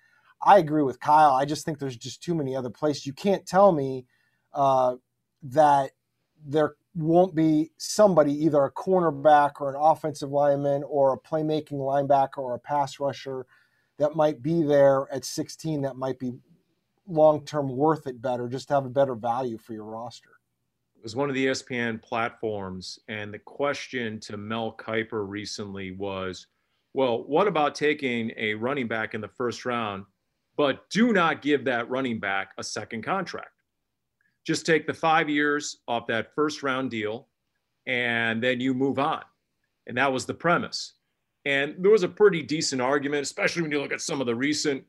[0.45, 1.33] I agree with Kyle.
[1.33, 3.07] I just think there's just too many other places.
[3.07, 4.07] You can't tell me
[4.53, 4.97] uh,
[5.43, 5.93] that
[6.45, 12.39] there won't be somebody, either a cornerback or an offensive lineman or a playmaking linebacker
[12.39, 13.47] or a pass rusher
[13.99, 16.33] that might be there at 16 that might be
[17.07, 20.31] long term worth it better, just to have a better value for your roster.
[20.97, 26.47] It was one of the ESPN platforms, and the question to Mel Kiper recently was,
[26.95, 30.05] well, what about taking a running back in the first round,
[30.57, 33.51] but do not give that running back a second contract?
[34.47, 37.29] Just take the five years off that first round deal,
[37.87, 39.23] and then you move on.
[39.87, 40.95] And that was the premise.
[41.45, 44.35] And there was a pretty decent argument, especially when you look at some of the
[44.35, 44.85] recent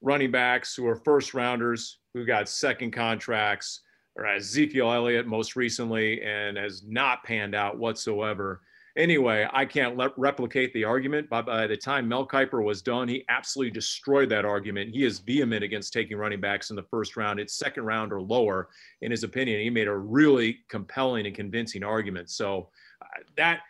[0.00, 3.82] running backs who are first rounders who got second contracts,
[4.16, 8.62] or Ezekiel Elliott most recently, and has not panned out whatsoever.
[8.96, 13.08] Anyway, I can't le- replicate the argument, but by the time Mel Kiper was done,
[13.08, 14.94] he absolutely destroyed that argument.
[14.94, 17.38] He is vehement against taking running backs in the first round.
[17.38, 18.68] It's second round or lower,
[19.00, 19.60] in his opinion.
[19.60, 22.30] He made a really compelling and convincing argument.
[22.30, 22.68] So
[23.00, 23.60] uh, that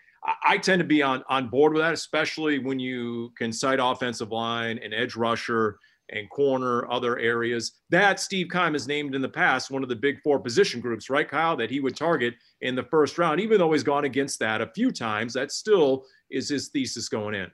[0.44, 4.30] I tend to be on on board with that, especially when you can cite offensive
[4.30, 5.78] line and edge rusher
[6.10, 7.72] and corner, other areas.
[7.90, 11.10] That Steve Keim has named in the past one of the big four position groups,
[11.10, 13.40] right, Kyle, that he would target in the first round.
[13.40, 17.34] Even though he's gone against that a few times, that still is his thesis going
[17.34, 17.50] in.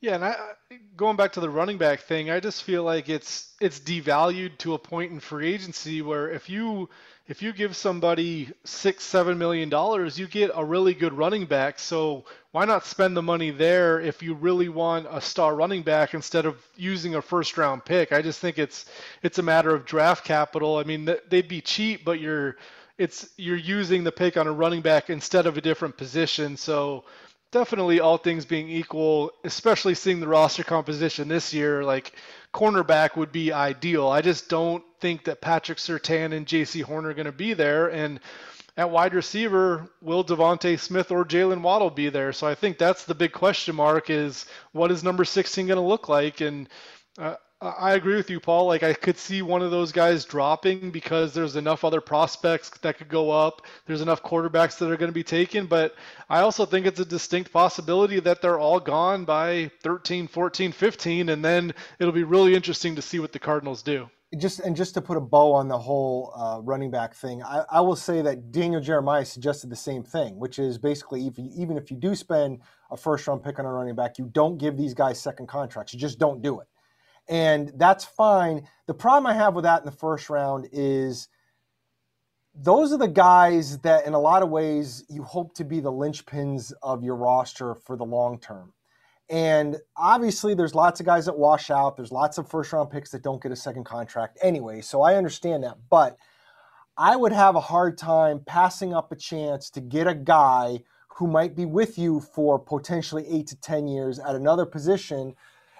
[0.00, 0.36] Yeah, and I,
[0.94, 4.74] going back to the running back thing, I just feel like it's it's devalued to
[4.74, 6.90] a point in free agency where if you
[7.28, 11.78] if you give somebody six, seven million dollars, you get a really good running back.
[11.78, 16.14] So why not spend the money there if you really want a star running back
[16.14, 18.12] instead of using a first round pick?
[18.12, 18.86] I just think it's
[19.22, 20.76] it's a matter of draft capital.
[20.76, 22.56] I mean, they'd be cheap, but you're
[22.96, 26.56] it's you're using the pick on a running back instead of a different position.
[26.56, 27.04] So
[27.56, 32.12] definitely all things being equal, especially seeing the roster composition this year, like
[32.52, 34.08] cornerback would be ideal.
[34.08, 37.86] I just don't think that Patrick Surtain and Jaycee Horn are going to be there.
[37.86, 38.20] And
[38.76, 42.34] at wide receiver, will DeVonta Smith or Jalen Waddle be there?
[42.34, 45.82] So I think that's the big question mark is what is number 16 going to
[45.82, 46.42] look like?
[46.42, 46.68] And
[47.16, 48.66] uh, I agree with you, Paul.
[48.66, 52.98] Like I could see one of those guys dropping because there's enough other prospects that
[52.98, 53.62] could go up.
[53.86, 55.94] There's enough quarterbacks that are going to be taken, but
[56.28, 61.30] I also think it's a distinct possibility that they're all gone by 13, 14, 15,
[61.30, 64.10] and then it'll be really interesting to see what the Cardinals do.
[64.36, 67.64] Just and just to put a bow on the whole uh, running back thing, I,
[67.70, 71.48] I, will say that Daniel Jeremiah suggested the same thing, which is basically if you,
[71.56, 74.58] even if you do spend a first round pick on a running back, you don't
[74.58, 75.94] give these guys second contracts.
[75.94, 76.66] You just don't do it
[77.28, 78.68] and that's fine.
[78.86, 81.28] The problem I have with that in the first round is
[82.54, 85.92] those are the guys that, in a lot of ways, you hope to be the
[85.92, 88.72] linchpins of your roster for the long term.
[89.28, 91.96] And obviously, there's lots of guys that wash out.
[91.96, 94.80] There's lots of first round picks that don't get a second contract anyway.
[94.80, 95.76] So I understand that.
[95.90, 96.16] But
[96.96, 100.80] I would have a hard time passing up a chance to get a guy
[101.16, 105.34] who might be with you for potentially eight to 10 years at another position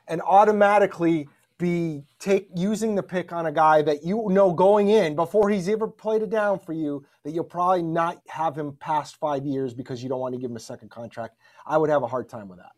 [0.08, 5.16] and automatically be take using the pick on a guy that you know going in
[5.16, 9.16] before he's ever played it down for you that you'll probably not have him past
[9.16, 11.36] five years because you don't want to give him a second contract.
[11.66, 12.72] I would have a hard time with that.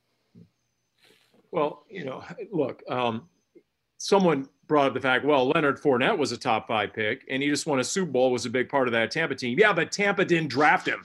[1.50, 3.28] Well, you know, look, um,
[3.96, 7.48] someone brought up the fact, well, Leonard Fournette was a top five pick and he
[7.48, 9.58] just won a Super Bowl, was a big part of that Tampa team.
[9.58, 11.04] Yeah, but Tampa didn't draft him.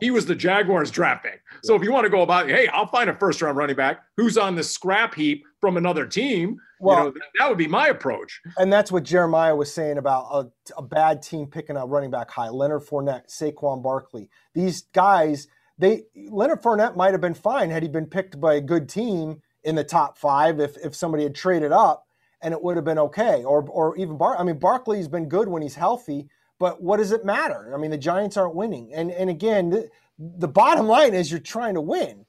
[0.00, 1.42] He was the Jaguars draft pick.
[1.62, 4.00] So if you want to go about, hey, I'll find a first round running back
[4.16, 6.58] who's on the scrap heap from another team.
[6.78, 8.40] Well, you know, that would be my approach.
[8.58, 12.30] And that's what Jeremiah was saying about a, a bad team picking a running back
[12.30, 12.50] high.
[12.50, 14.28] Leonard Fournette, Saquon Barkley.
[14.54, 18.60] These guys, they Leonard Fournette might have been fine had he been picked by a
[18.60, 22.06] good team in the top five if, if somebody had traded up
[22.42, 23.42] and it would have been okay.
[23.44, 27.12] Or or even Bar I mean Barkley's been good when he's healthy, but what does
[27.12, 27.72] it matter?
[27.74, 28.92] I mean, the Giants aren't winning.
[28.94, 32.24] And and again, the, the bottom line is you're trying to win.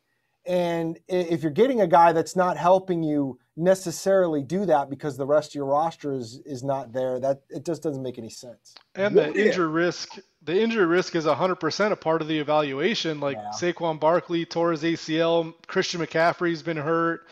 [0.45, 5.25] And if you're getting a guy that's not helping you necessarily do that because the
[5.25, 8.75] rest of your roster is is not there, that it just doesn't make any sense.
[8.95, 13.19] And the injury risk, the injury risk is 100% a part of the evaluation.
[13.19, 13.49] Like yeah.
[13.53, 17.27] Saquon Barkley tore his ACL, Christian McCaffrey's been hurt.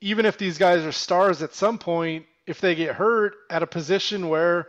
[0.00, 3.66] Even if these guys are stars at some point, if they get hurt at a
[3.66, 4.68] position where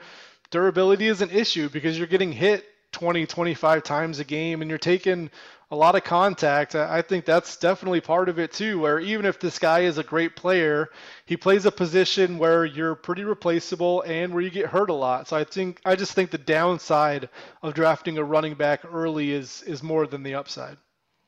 [0.50, 4.78] durability is an issue because you're getting hit 20, 25 times a game and you're
[4.78, 5.30] taking
[5.70, 6.76] a lot of contact.
[6.76, 10.04] I think that's definitely part of it too, where even if this guy is a
[10.04, 10.90] great player,
[11.26, 15.28] he plays a position where you're pretty replaceable and where you get hurt a lot.
[15.28, 17.30] So I think I just think the downside
[17.62, 20.78] of drafting a running back early is is more than the upside.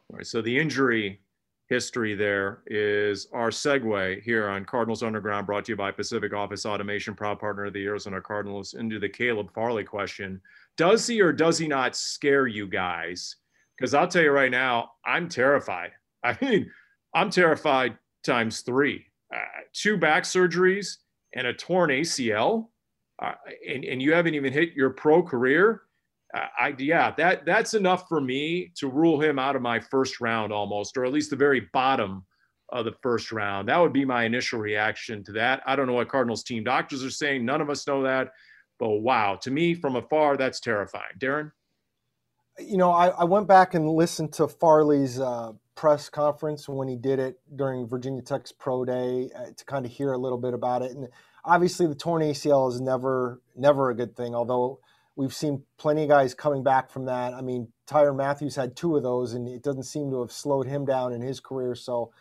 [0.09, 0.25] All right.
[0.25, 1.19] So the injury
[1.69, 6.65] history there is our segue here on Cardinals Underground, brought to you by Pacific Office
[6.65, 10.41] Automation, proud partner of the Arizona Cardinals, into the Caleb Farley question.
[10.77, 13.35] Does he or does he not scare you guys?
[13.77, 15.91] Because I'll tell you right now, I'm terrified.
[16.23, 16.71] I mean,
[17.13, 19.05] I'm terrified times three.
[19.33, 19.39] Uh,
[19.73, 20.97] two back surgeries
[21.35, 22.67] and a torn ACL,
[23.21, 23.33] uh,
[23.67, 25.83] and, and you haven't even hit your pro career
[26.33, 30.53] I yeah, that that's enough for me to rule him out of my first round
[30.53, 32.25] almost, or at least the very bottom
[32.71, 33.67] of the first round.
[33.67, 35.61] That would be my initial reaction to that.
[35.65, 37.45] I don't know what Cardinals team doctors are saying.
[37.45, 38.29] None of us know that,
[38.77, 41.17] but wow, to me from afar, that's terrifying.
[41.17, 41.51] Darren,
[42.59, 46.95] you know, I, I went back and listened to Farley's uh, press conference when he
[46.95, 50.53] did it during Virginia Tech's pro day uh, to kind of hear a little bit
[50.53, 51.07] about it, and
[51.43, 54.79] obviously the torn ACL is never never a good thing, although
[55.19, 57.33] We've seen plenty of guys coming back from that.
[57.33, 60.65] I mean, Tyrann Mathieu had two of those, and it doesn't seem to have slowed
[60.65, 61.75] him down in his career.
[61.75, 62.13] So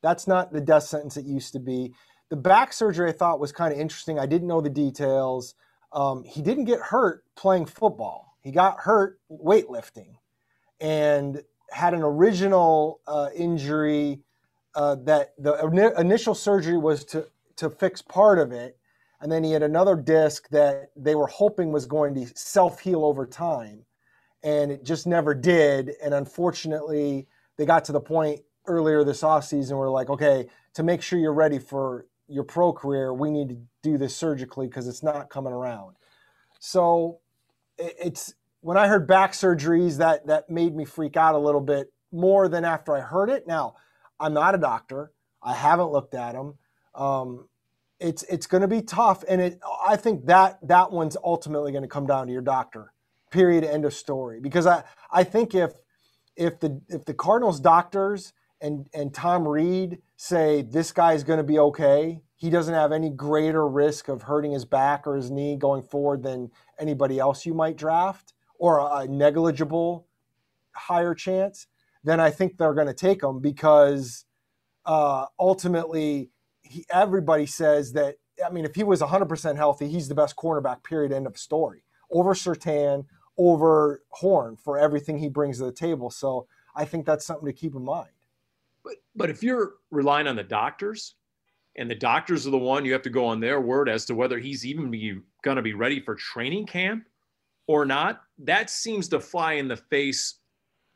[0.00, 1.92] that's not the death sentence it used to be.
[2.30, 4.18] The back surgery I thought was kind of interesting.
[4.18, 5.54] I didn't know the details.
[5.92, 8.38] Um, he didn't get hurt playing football.
[8.40, 10.14] He got hurt weightlifting,
[10.80, 14.22] and had an original uh, injury
[14.74, 15.62] uh, that the
[15.98, 18.78] initial surgery was to to fix part of it,
[19.26, 23.04] and then he had another disc that they were hoping was going to self heal
[23.04, 23.84] over time.
[24.44, 25.94] And it just never did.
[26.00, 27.26] And unfortunately,
[27.58, 31.32] they got to the point earlier this offseason where, like, okay, to make sure you're
[31.32, 35.52] ready for your pro career, we need to do this surgically because it's not coming
[35.52, 35.96] around.
[36.60, 37.18] So
[37.78, 41.92] it's when I heard back surgeries, that, that made me freak out a little bit
[42.12, 43.48] more than after I heard it.
[43.48, 43.74] Now,
[44.20, 45.10] I'm not a doctor,
[45.42, 46.54] I haven't looked at them.
[46.94, 47.48] Um,
[47.98, 51.82] it's it's going to be tough, and it I think that that one's ultimately going
[51.82, 52.92] to come down to your doctor.
[53.30, 53.64] Period.
[53.64, 54.40] End of story.
[54.40, 55.72] Because I I think if
[56.36, 61.38] if the if the Cardinals doctors and and Tom Reed say this guy is going
[61.38, 65.30] to be okay, he doesn't have any greater risk of hurting his back or his
[65.30, 70.06] knee going forward than anybody else you might draft, or a, negligible
[70.74, 71.66] higher chance.
[72.04, 74.26] Then I think they're going to take him because
[74.84, 76.30] uh, ultimately
[76.68, 78.16] he, everybody says that.
[78.44, 80.82] I mean, if he was 100% healthy, he's the best cornerback.
[80.84, 81.12] Period.
[81.12, 81.82] End of story.
[82.10, 83.06] Over Surtain,
[83.38, 86.10] over Horn for everything he brings to the table.
[86.10, 88.10] So I think that's something to keep in mind.
[88.84, 91.14] But but if you're relying on the doctors,
[91.76, 94.14] and the doctors are the one you have to go on their word as to
[94.14, 94.90] whether he's even
[95.42, 97.04] going to be ready for training camp
[97.66, 100.38] or not, that seems to fly in the face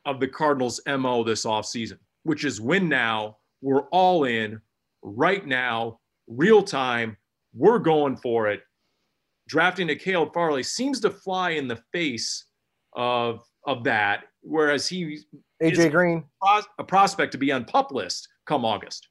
[0.06, 4.60] of the Cardinals' MO this offseason, which is win now, we're all in,
[5.02, 7.16] right now, real time.
[7.54, 8.60] We're going for it.
[9.48, 12.44] Drafting a Caleb Farley seems to fly in the face
[12.94, 15.20] of of that, whereas he
[15.62, 16.24] AJ Green,
[16.78, 19.08] a prospect to be on pup list come August.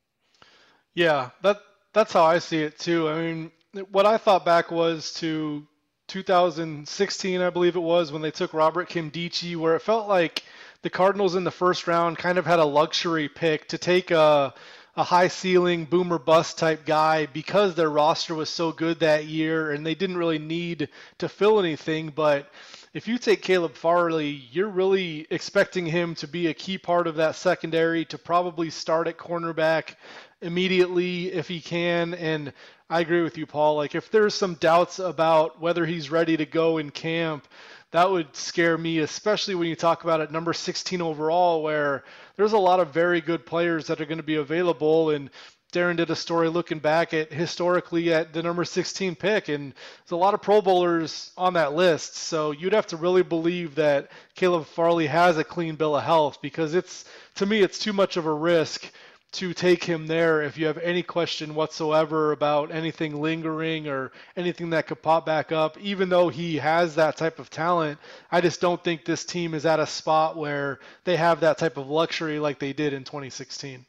[0.95, 1.61] Yeah, that
[1.93, 3.09] that's how I see it too.
[3.09, 3.51] I mean,
[3.91, 5.67] what I thought back was to
[6.07, 10.43] 2016, I believe it was, when they took Robert Nkemdiche, where it felt like
[10.81, 14.53] the Cardinals in the first round kind of had a luxury pick to take a
[14.99, 19.71] a high ceiling boomer bust type guy because their roster was so good that year
[19.71, 22.09] and they didn't really need to fill anything.
[22.13, 22.49] But
[22.93, 27.15] if you take Caleb Farley, you're really expecting him to be a key part of
[27.15, 29.95] that secondary to probably start at cornerback
[30.41, 32.13] immediately if he can.
[32.15, 32.51] And
[32.89, 33.77] I agree with you, Paul.
[33.77, 37.47] Like if there's some doubts about whether he's ready to go in camp,
[37.91, 42.03] that would scare me, especially when you talk about at number 16 overall, where
[42.35, 45.09] there's a lot of very good players that are going to be available.
[45.09, 45.31] And
[45.73, 50.11] Darren did a story looking back at historically at the number 16 pick, and there's
[50.11, 52.15] a lot of Pro Bowlers on that list.
[52.15, 56.39] So you'd have to really believe that Caleb Farley has a clean bill of health
[56.41, 58.91] because it's to me it's too much of a risk
[59.31, 64.71] to take him there if you have any question whatsoever about anything lingering or anything
[64.71, 65.77] that could pop back up.
[65.79, 67.99] Even though he has that type of talent,
[68.31, 71.77] I just don't think this team is at a spot where they have that type
[71.77, 73.85] of luxury like they did in 2016.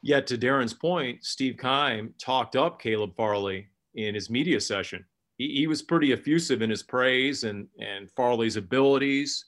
[0.00, 5.04] Yet, to Darren's point, Steve Keim talked up Caleb Farley in his media session.
[5.36, 9.44] He, he was pretty effusive in his praise and, and Farley's abilities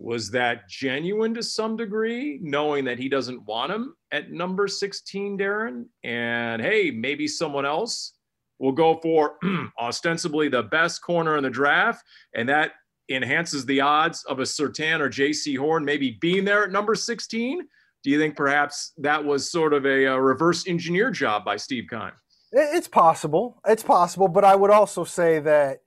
[0.00, 5.38] was that genuine to some degree, knowing that he doesn't want him at number 16,
[5.38, 5.84] Darren?
[6.02, 8.14] And hey, maybe someone else
[8.58, 9.36] will go for
[9.80, 12.02] ostensibly the best corner in the draft,
[12.34, 12.72] and that
[13.10, 17.66] enhances the odds of a Surtain or Jaycee Horn maybe being there at number 16?
[18.02, 21.84] Do you think perhaps that was sort of a, a reverse engineer job by Steve
[21.90, 22.12] Keim?
[22.52, 23.60] It's possible.
[23.66, 25.80] It's possible, but I would also say that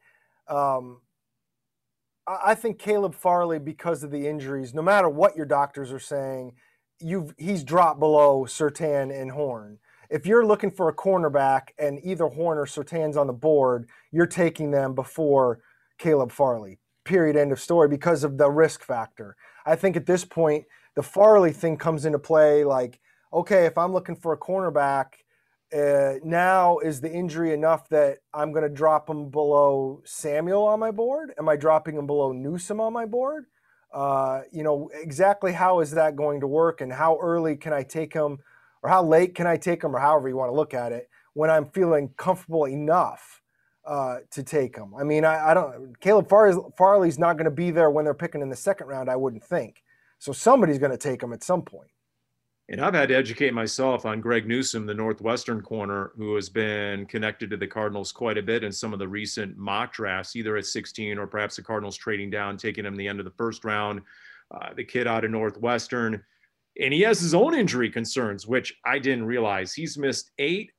[0.47, 1.02] um,
[2.27, 6.53] I think Caleb Farley, because of the injuries, no matter what your doctors are saying,
[6.99, 9.79] you've he's dropped below Surtain and Horn.
[10.09, 14.25] If you're looking for a cornerback and either Horn or Surtain's on the board, you're
[14.25, 15.59] taking them before
[15.97, 16.79] Caleb Farley.
[17.03, 17.36] Period.
[17.36, 17.89] End of story.
[17.89, 19.36] Because of the risk factor.
[19.65, 22.63] I think at this point, the Farley thing comes into play.
[22.63, 22.99] Like,
[23.33, 25.07] okay, if I'm looking for a cornerback
[25.73, 30.79] uh, now is the injury enough that I'm going to drop him below Samuel on
[30.79, 31.33] my board?
[31.38, 33.45] Am I dropping him below Newsome on my board?
[33.93, 37.83] Uh, you know, exactly how is that going to work and how early can I
[37.83, 38.39] take him
[38.81, 41.09] or how late can I take him or however you want to look at it
[41.33, 43.41] when I'm feeling comfortable enough
[43.86, 44.93] uh, to take him?
[44.95, 48.41] I mean, I, I don't, Caleb Farley's not going to be there when they're picking
[48.41, 49.83] in the second round, I wouldn't think.
[50.19, 51.89] So somebody's going to take him at some point.
[52.69, 57.06] And I've had to educate myself on Greg Newsome, the Northwestern corner, who has been
[57.06, 60.56] connected to the Cardinals quite a bit in some of the recent mock drafts, either
[60.56, 63.65] at 16 or perhaps the Cardinals trading down, taking him the end of the first
[63.65, 64.02] round.
[64.54, 66.23] Uh, the kid out of Northwestern.
[66.80, 69.73] And he has his own injury concerns, which I didn't realize.
[69.73, 70.71] He's missed eight,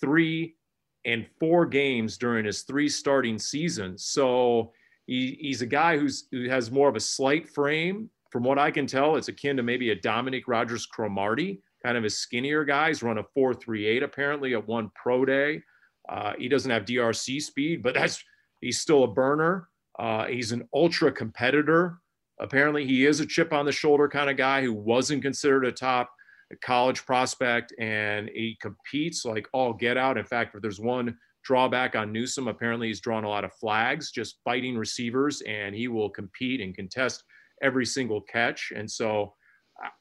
[0.00, 0.56] three,
[1.04, 4.04] and four games during his three starting seasons.
[4.04, 4.72] So
[5.06, 8.70] he, he's a guy who's who has more of a slight frame from what I
[8.70, 12.88] can tell, it's akin to maybe a Dominique Rodgers-Cromartie, kind of a skinnier guy.
[12.88, 15.62] He's run a 4.38 apparently at one pro day.
[16.08, 18.22] Uh, he doesn't have DRC speed, but that's
[18.60, 19.68] he's still a burner.
[19.98, 21.98] Uh, he's an ultra competitor.
[22.40, 25.72] Apparently, he is a chip on the shoulder kind of guy who wasn't considered a
[25.72, 26.10] top
[26.62, 30.16] college prospect, and he competes like all get out.
[30.16, 34.10] In fact, if there's one drawback on Newsome, apparently he's drawn a lot of flags
[34.10, 37.24] just fighting receivers, and he will compete and contest
[37.62, 38.72] every single catch.
[38.74, 39.34] And so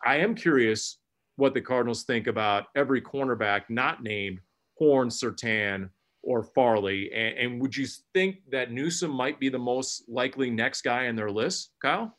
[0.06, 1.00] I am curious
[1.36, 4.40] what the Cardinals think about every cornerback not named
[4.78, 5.90] Horn, Surtain,
[6.24, 7.12] or Farley.
[7.14, 11.16] And, and, would you think that Newsome might be the most likely next guy on
[11.16, 12.18] their list, Kyle?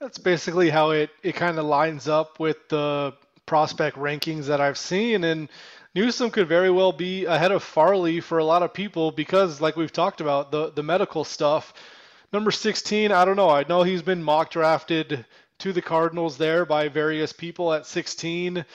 [0.00, 3.14] That's basically how it, it kind of lines up with the
[3.46, 5.24] prospect rankings that I've seen.
[5.24, 5.48] And
[5.94, 9.76] Newsome could very well be ahead of Farley for a lot of people because, like
[9.76, 11.72] we've talked about, the, the medical stuff
[12.32, 13.48] Number 16, I don't know.
[13.48, 15.24] I know he's been mock drafted
[15.60, 18.66] to the Cardinals there by various people at 16.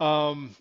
[0.00, 0.56] Um,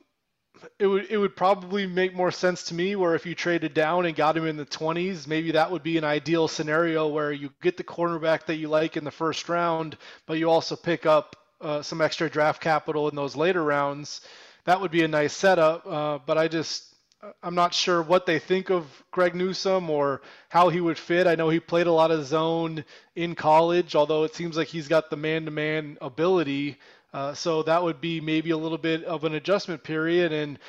[0.78, 4.06] it would it would probably make more sense to me where if you traded down
[4.06, 7.50] and got him in the 20s, maybe that would be an ideal scenario where you
[7.62, 11.36] get the cornerback that you like in the first round, but you also pick up
[11.62, 14.22] uh, some extra draft capital in those later rounds.
[14.66, 15.86] That would be a nice setup.
[15.86, 16.93] Uh, but I just
[17.42, 21.28] I'm not sure what they think of Greg Newsome or how he would fit.
[21.28, 22.84] I know he played a lot of zone
[23.16, 26.78] in college, although it seems like he's got the man-to-man ability.
[27.14, 30.34] Uh, so that would be maybe a little bit of an adjustment period.
[30.34, 30.60] And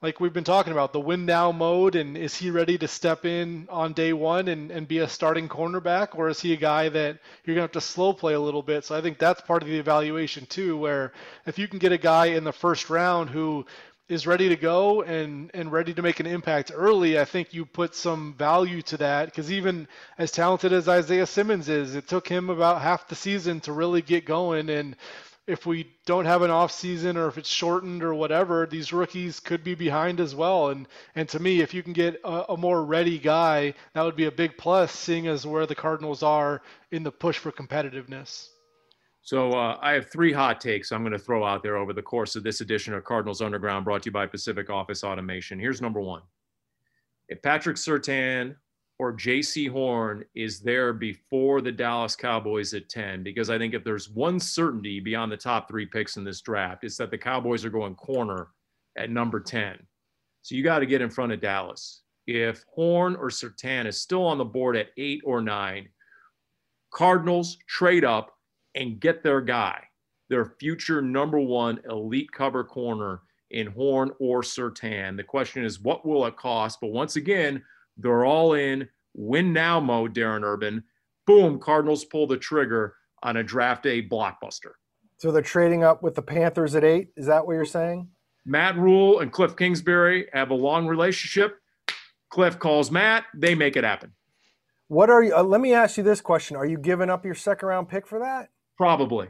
[0.00, 3.24] like we've been talking about, the win now mode, and is he ready to step
[3.24, 6.88] in on day one and, and be a starting cornerback, or is he a guy
[6.88, 8.84] that you're gonna have to slow play a little bit?
[8.84, 11.12] So I think that's part of the evaluation too, where
[11.46, 13.66] if you can get a guy in the first round who
[14.08, 17.64] is ready to go and and ready to make an impact early, I think you
[17.66, 19.86] put some value to that because even
[20.16, 24.02] as talented as Isaiah Simmons is, it took him about half the season to really
[24.02, 24.96] get going and
[25.46, 29.40] if we don't have an off season or if it's shortened or whatever, these rookies
[29.40, 30.68] could be behind as well.
[30.68, 34.14] And and to me, if you can get a, a, more ready guy, that would
[34.14, 38.48] be a big plus, seeing as where the Cardinals are in the push for competitiveness.
[39.28, 42.00] So uh, I have three hot takes I'm going to throw out there over the
[42.00, 45.58] course of this edition of Cardinals Underground, brought to you by Pacific Office Automation.
[45.58, 46.22] Here's number one:
[47.28, 48.56] If Patrick Surtain
[48.98, 53.84] or Jaycee Horn is there before the Dallas Cowboys at 10 because I think if
[53.84, 57.66] there's one certainty beyond the top three picks in this draft, it's that the Cowboys
[57.66, 58.48] are going corner
[58.96, 59.76] at number 10.
[60.40, 62.00] So you got to get in front of Dallas.
[62.26, 65.90] If Horn or Surtain is still on the board at eight or nine,
[66.90, 68.32] Cardinals trade up
[68.78, 69.82] and get their guy,
[70.30, 73.20] their future number one elite cover corner
[73.50, 75.16] in Horn or Surtain.
[75.16, 76.80] The question is, what will it cost?
[76.80, 77.62] But once again,
[77.96, 80.84] they're all in win now mode, Darren Urban.
[81.26, 84.72] Boom, Cardinals pull the trigger on a draft day blockbuster.
[85.16, 87.08] So they're trading up with the Panthers at eight.
[87.16, 88.08] Is that what you're saying?
[88.46, 91.58] Matt Rhule and Cliff Kingsbury have a long relationship.
[92.30, 94.12] Cliff calls Matt, they make it happen.
[94.86, 95.36] What are you?
[95.36, 98.06] Uh, let me ask you this question: Are you giving up your second round pick
[98.06, 98.48] for that?
[98.78, 99.28] Probably,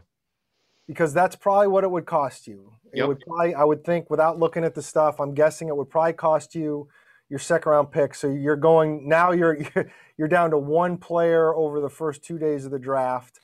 [0.86, 2.74] because that's probably what it would cost you.
[2.92, 3.08] It yep.
[3.08, 6.12] would probably, I would think, without looking at the stuff, I'm guessing it would probably
[6.12, 6.88] cost you
[7.28, 8.14] your second round pick.
[8.14, 9.32] So you're going now.
[9.32, 9.58] You're
[10.16, 13.40] you're down to one player over the first two days of the draft.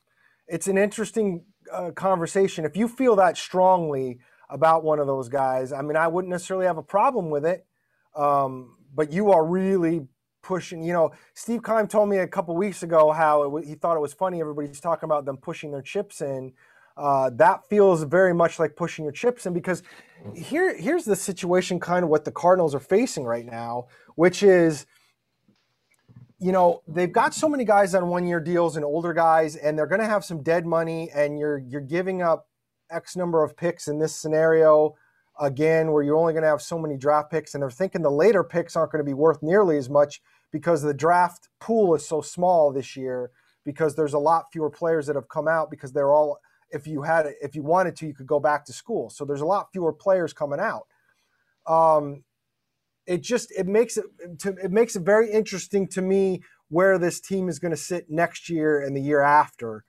[0.46, 2.64] It's an interesting uh, conversation.
[2.64, 6.66] If you feel that strongly about one of those guys, I mean, I wouldn't necessarily
[6.66, 7.66] have a problem with it.
[8.14, 10.06] Um, but you are really
[10.44, 10.82] pushing.
[10.82, 14.12] You know, Steve Keim told me a couple weeks ago how he thought it was
[14.12, 14.40] funny.
[14.40, 16.52] Everybody's talking about them pushing their chips in
[16.96, 19.82] uh, that feels very much like pushing your chips in because
[20.34, 24.86] here here's the situation kind of what the Cardinals are facing right now, which is
[26.38, 29.76] you know they've got so many guys on one year deals and older guys and
[29.76, 32.48] they're going to have some dead money and you're you're giving up
[32.90, 34.94] x number of picks in this scenario
[35.40, 38.10] again where you're only going to have so many draft picks and they're thinking the
[38.10, 40.20] later picks aren't going to be worth nearly as much
[40.54, 43.32] because the draft pool is so small this year
[43.64, 46.38] because there's a lot fewer players that have come out because they're all
[46.70, 49.10] if you had if you wanted to, you could go back to school.
[49.10, 50.86] So there's a lot fewer players coming out.
[51.66, 52.22] Um,
[53.04, 54.04] it just it makes it
[54.44, 58.48] it makes it very interesting to me where this team is going to sit next
[58.48, 59.84] year and the year after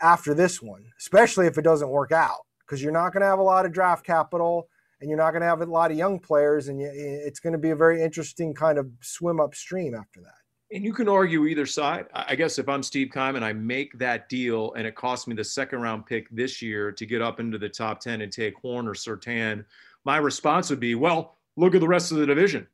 [0.00, 3.38] after this one, especially if it doesn't work out because you're not going to have
[3.38, 4.66] a lot of draft capital
[5.00, 7.58] and you're not going to have a lot of young players and it's going to
[7.58, 10.36] be a very interesting kind of swim upstream after that
[10.72, 12.06] and you can argue either side.
[12.12, 15.34] I guess if I'm Steve Keim and I make that deal and it costs me
[15.34, 18.54] the second round pick this year to get up into the top 10 and take
[18.56, 19.64] Horn or Surtain,
[20.04, 22.66] my response would be, well, look at the rest of the division.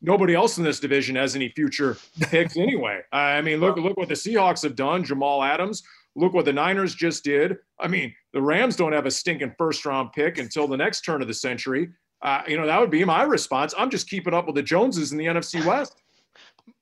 [0.00, 3.00] Nobody else in this division has any future picks anyway.
[3.12, 5.04] I mean, look look what the Seahawks have done.
[5.04, 5.82] Jamal Adams.
[6.14, 7.58] Look what the Niners just did.
[7.80, 11.22] I mean, the Rams don't have a stinking first round pick until the next turn
[11.22, 11.90] of the century.
[12.20, 13.74] Uh, you know, that would be my response.
[13.76, 15.96] I'm just keeping up with the Joneses in the NFC West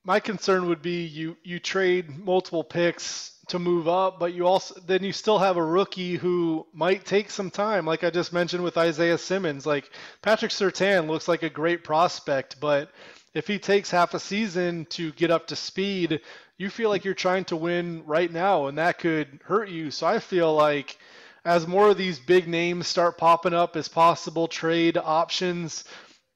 [0.05, 4.79] my concern would be you you trade multiple picks to move up, but you also
[4.87, 8.63] then you still have a rookie who might take some time, like I just mentioned
[8.63, 9.67] with Isaiah Simmons.
[9.67, 9.91] Like
[10.23, 12.91] Patrick Surtain looks like a great prospect, but
[13.35, 16.21] if he takes half a season to get up to speed,
[16.59, 19.91] you feel like you're trying to win right now, and that could hurt you.
[19.91, 20.99] So I feel like
[21.45, 25.85] as more of these big names start popping up as possible trade options,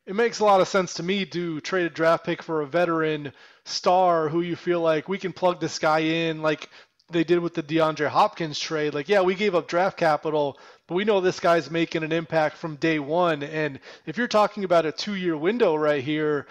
[0.07, 2.67] it makes a lot of sense to me to trade a draft pick for a
[2.67, 3.33] veteran
[3.65, 6.69] star who you feel like we can plug this guy in like
[7.11, 8.95] they did with the DeAndre Hopkins trade.
[8.95, 12.57] Like, yeah, we gave up draft capital, but we know this guy's making an impact
[12.57, 13.43] from day one.
[13.43, 16.47] And if you're talking about a two year window right here,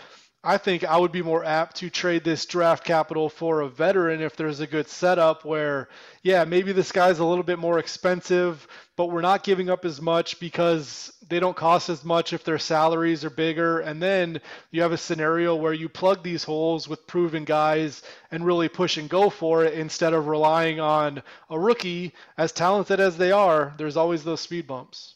[0.46, 4.20] I think I would be more apt to trade this draft capital for a veteran
[4.20, 5.88] if there's a good setup where,
[6.22, 8.68] yeah, maybe this guy's a little bit more expensive,
[8.98, 12.60] but we're not giving up as much because they don't cost as much if their
[12.60, 13.80] salaries are bigger.
[13.80, 14.42] And then
[14.72, 18.98] you have a scenario where you plug these holes with proven guys and really push
[18.98, 23.74] and go for it instead of relying on a rookie, as talented as they are,
[23.78, 25.16] there's always those speed bumps.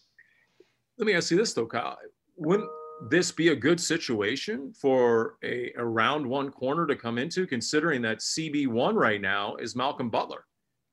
[0.97, 1.97] Let me ask you this though, Kyle.
[2.35, 2.65] When
[3.09, 8.01] this be a good situation for a, a round one corner to come into, considering
[8.01, 10.45] that CB1 right now is Malcolm Butler?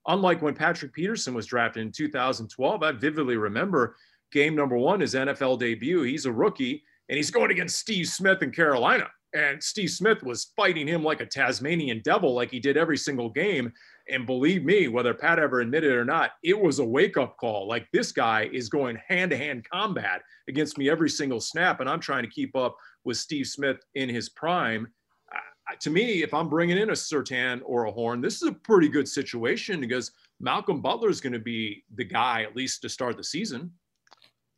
[0.07, 3.97] Unlike when Patrick Peterson was drafted in 2012, I vividly remember
[4.33, 6.03] game number one, his NFL debut.
[6.03, 6.83] He's a rookie.
[7.09, 9.09] and he's going against Steve Smith in Carolina.
[9.35, 13.29] And Steve Smith was fighting him like a Tasmanian devil, like he did every single
[13.29, 13.73] game.
[14.09, 17.37] And believe me, whether Pat ever admitted it or not, it was a wake up
[17.39, 17.67] call.
[17.67, 21.81] Like this guy is going hand to hand combat against me every single snap.
[21.81, 24.89] And I'm trying to keep up with Steve Smith in his prime.
[25.35, 28.53] Uh, to me, if I'm bringing in a Surtain or a Horn, this is a
[28.53, 32.91] pretty good situation because Malcolm Butler is going to be the guy, at least to
[32.91, 33.73] start the season.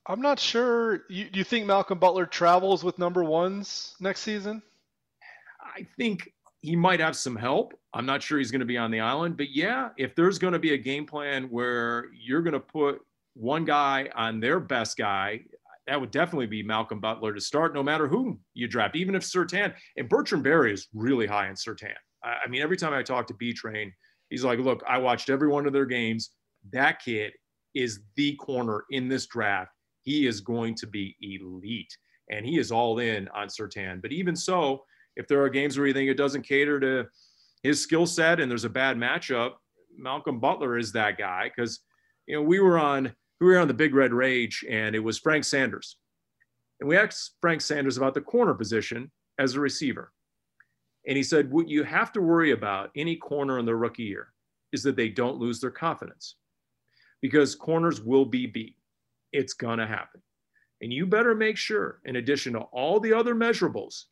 [0.09, 1.03] I'm not sure.
[1.09, 4.62] You, you think Malcolm Butler travels with number ones next season?
[5.61, 7.75] I think he might have some help.
[7.95, 10.53] I'm not sure he's going to be on the island, but yeah, if there's going
[10.53, 13.01] to be a game plan where you're going to put
[13.35, 15.43] one guy on their best guy,
[15.87, 19.23] that would definitely be Malcolm Butler to start, no matter who you draft, even if
[19.23, 21.95] Surtain and Bertrand Berry is really high in Surtain.
[22.25, 23.93] I mean, every time I talk to B Train,
[24.31, 26.31] he's like, "Look, I watched every one of their games.
[26.73, 27.35] That kid
[27.75, 29.71] is the corner in this draft
[30.07, 31.95] he is going to be elite.
[32.31, 34.01] And he is all in on Surtain.
[34.01, 34.85] But even so,
[35.17, 37.07] if there are games where you think it doesn't cater to
[37.62, 39.55] his skill set and there's a bad matchup,
[39.97, 41.51] Malcolm Butler is that guy.
[41.55, 41.81] Because
[42.27, 45.19] you know, we were on we were on the Big Red Rage, and it was
[45.19, 45.97] Frank Sanders.
[46.81, 50.12] And we asked Frank Sanders about the corner position as a receiver.
[51.07, 54.33] And he said, What you have to worry about any corner in their rookie year
[54.73, 56.37] is that they don't lose their confidence
[57.23, 58.77] because corners will be beat
[59.33, 60.23] it's to happen.
[60.81, 64.05] And you better make sure, in addition to all the other measurables,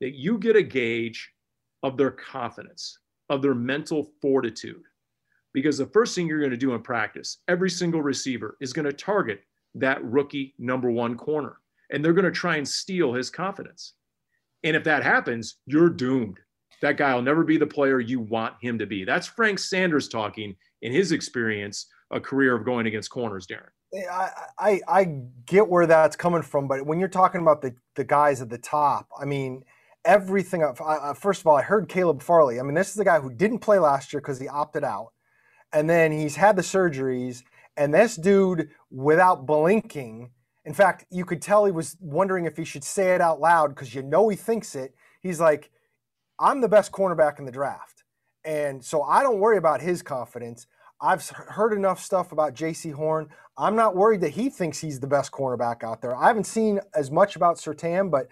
[0.00, 1.30] that you get a gauge
[1.82, 2.98] of their confidence,
[3.30, 4.82] of their mental fortitude.
[5.52, 8.84] Because the first thing you're going to do in practice, every single receiver is going
[8.84, 9.40] to target
[9.74, 11.56] that rookie number one corner,
[11.90, 13.94] and they're going to try and steal his confidence.
[14.64, 16.38] And if that happens, you're doomed.
[16.82, 19.04] That guy will never be the player you want him to be.
[19.04, 23.70] That's Frank Sanders talking in his experience, a career of going against corners, Darren.
[24.10, 25.04] I, I I
[25.46, 28.58] get where that's coming from, but when you're talking about the the guys at the
[28.58, 29.62] top, I mean
[30.06, 30.64] everything.
[30.64, 32.58] I, first of all, I heard Caleb Farley.
[32.58, 35.12] I mean, this is the guy who didn't play last year because he opted out,
[35.72, 37.42] and then he's had the surgeries.
[37.76, 40.30] And this dude, without blinking,
[40.64, 43.68] in fact, you could tell he was wondering if he should say it out loud
[43.68, 44.94] because you know he thinks it.
[45.20, 45.70] He's like,
[46.40, 48.04] "I'm the best cornerback in the draft,"
[48.44, 50.66] and so I don't worry about his confidence.
[51.00, 53.28] I've heard enough stuff about Jaycee Horn.
[53.58, 56.16] I'm not worried that he thinks he's the best cornerback out there.
[56.16, 58.28] I haven't seen as much about Surtain, but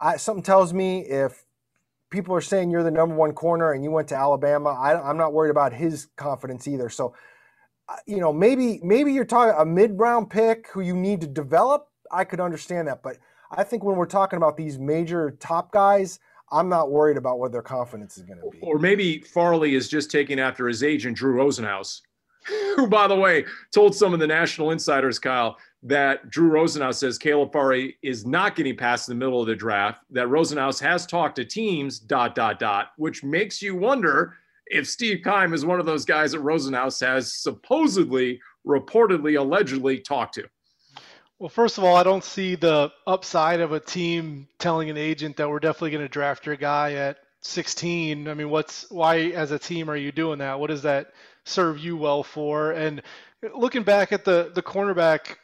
[0.00, 1.44] I, something tells me if
[2.10, 5.16] people are saying you're the number one corner and you went to Alabama, I, am
[5.16, 6.88] not worried about his confidence either.
[6.88, 7.14] So,
[8.06, 11.88] you know, maybe maybe you're talking a mid round pick who you need to develop.
[12.10, 13.18] I could understand that, but
[13.50, 16.18] I think when we're talking about these major top guys,
[16.50, 18.60] I'm not worried about what their confidence is going to be.
[18.60, 22.02] Or maybe Farley is just taking after his agent, Drew Rosenhaus,
[22.76, 27.18] who, by the way, told some of the national insiders, Kyle, that Drew Rosenhaus says
[27.18, 31.36] Caleb Farley is not getting past the middle of the draft, that Rosenhaus has talked
[31.36, 34.34] to teams, dot, dot, dot, which makes you wonder
[34.66, 40.34] if Steve Keim is one of those guys that Rosenhaus has supposedly, reportedly, allegedly talked
[40.34, 40.48] to.
[41.38, 45.36] Well, first of all, I don't see the upside of a team telling an agent
[45.36, 48.26] that we're definitely going to draft your guy at 16.
[48.26, 50.58] I mean, what's why as a team are you doing that?
[50.58, 51.12] What does that
[51.44, 52.72] serve you well for?
[52.72, 53.02] And
[53.54, 55.36] looking back at the the cornerback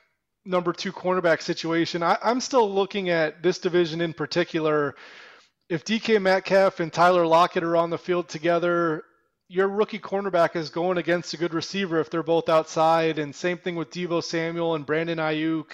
[0.45, 4.95] number two cornerback situation, I, I'm still looking at this division in particular.
[5.69, 9.05] If DK Metcalf and Tyler Lockett are on the field together,
[9.49, 13.19] your rookie cornerback is going against a good receiver if they're both outside.
[13.19, 15.73] And same thing with Deebo Samuel and Brandon Aiyuk,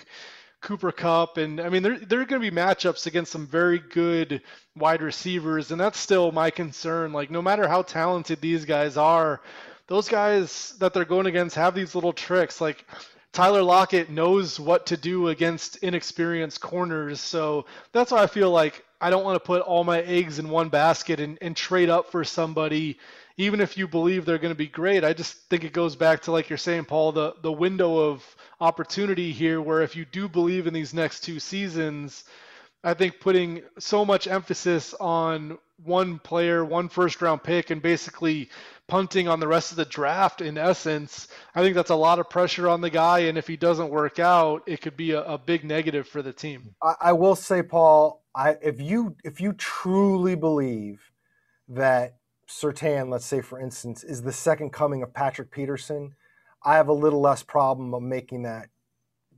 [0.62, 1.36] Cooper Kupp.
[1.36, 4.40] And I mean, there, there are going to be matchups against some very good
[4.74, 5.70] wide receivers.
[5.72, 7.12] And that's still my concern.
[7.12, 9.42] Like, no matter how talented these guys are,
[9.88, 12.62] those guys that they're going against have these little tricks.
[12.62, 12.84] Like,
[13.32, 17.20] Tyler Lockett knows what to do against inexperienced corners.
[17.20, 20.48] So that's why I feel like I don't want to put all my eggs in
[20.48, 22.98] one basket and, and trade up for somebody
[23.38, 26.22] even if you believe they're going to be great, I just think it goes back
[26.22, 30.28] to like you're saying, Paul, the the window of opportunity here, where if you do
[30.28, 32.24] believe in these next two seasons,
[32.86, 38.48] I think putting so much emphasis on one player, one first round pick, and basically
[38.86, 41.26] punting on the rest of the draft in essence,
[41.56, 43.18] I think that's a lot of pressure on the guy.
[43.18, 46.32] And if he doesn't work out, it could be a, a big negative for the
[46.32, 46.76] team.
[46.80, 51.10] I, I will say, Paul, I, if you if you truly believe
[51.68, 52.18] that
[52.48, 56.14] Surtain, let's say for instance, is the second coming of Patrick Peterson,
[56.64, 58.68] I have a little less problem of making that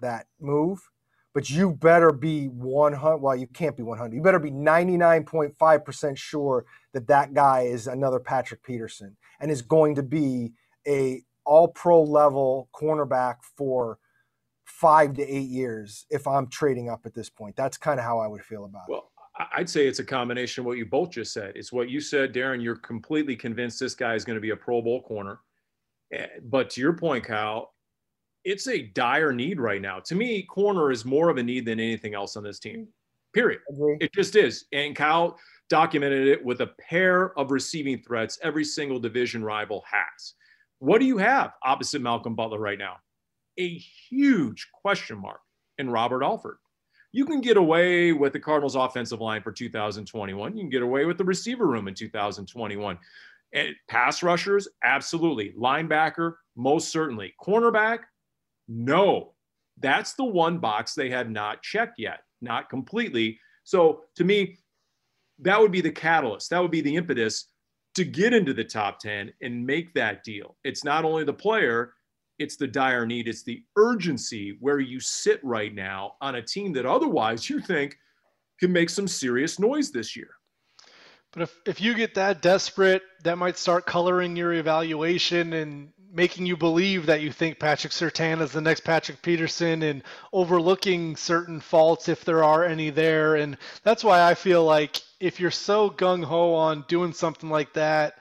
[0.00, 0.90] that move.
[1.34, 3.18] But you better be 100.
[3.18, 4.14] Well, you can't be 100.
[4.14, 9.94] You better be 99.5% sure that that guy is another Patrick Peterson and is going
[9.96, 10.52] to be
[10.86, 13.98] a all pro level cornerback for
[14.64, 17.56] five to eight years if I'm trading up at this point.
[17.56, 18.92] That's kind of how I would feel about it.
[18.92, 19.10] Well,
[19.54, 21.52] I'd say it's a combination of what you both just said.
[21.54, 22.62] It's what you said, Darren.
[22.62, 25.40] You're completely convinced this guy is going to be a Pro Bowl corner.
[26.12, 27.72] Eh, but to your point, Kyle,
[28.44, 30.00] it's a dire need right now.
[30.00, 32.88] To me, corner is more of a need than anything else on this team.
[33.34, 33.60] Period.
[34.00, 34.64] It just is.
[34.72, 40.34] And Kyle documented it with a pair of receiving threats every single division rival has.
[40.78, 42.96] What do you have opposite Malcolm Butler right now?
[43.58, 43.78] A
[44.08, 45.40] huge question mark
[45.78, 46.58] in Robert Alford.
[47.12, 50.56] You can get away with the Cardinals' offensive line for 2021.
[50.56, 52.98] You can get away with the receiver room in 2021.
[53.54, 55.54] And pass rushers, absolutely.
[55.58, 57.34] Linebacker, most certainly.
[57.40, 58.00] Cornerback,
[58.68, 59.34] no.
[59.80, 63.38] That's the one box they have not checked yet, not completely.
[63.64, 64.58] So to me,
[65.40, 66.50] that would be the catalyst.
[66.50, 67.46] That would be the impetus
[67.94, 70.56] to get into the top 10 and make that deal.
[70.64, 71.94] It's not only the player,
[72.38, 76.72] it's the dire need, it's the urgency where you sit right now on a team
[76.74, 77.96] that otherwise you think
[78.60, 80.30] can make some serious noise this year.
[81.32, 86.46] But if, if you get that desperate, that might start coloring your evaluation and making
[86.46, 90.02] you believe that you think Patrick Surtain is the next Patrick Peterson and
[90.32, 93.36] overlooking certain faults if there are any there.
[93.36, 97.72] And that's why I feel like if you're so gung ho on doing something like
[97.74, 98.18] that,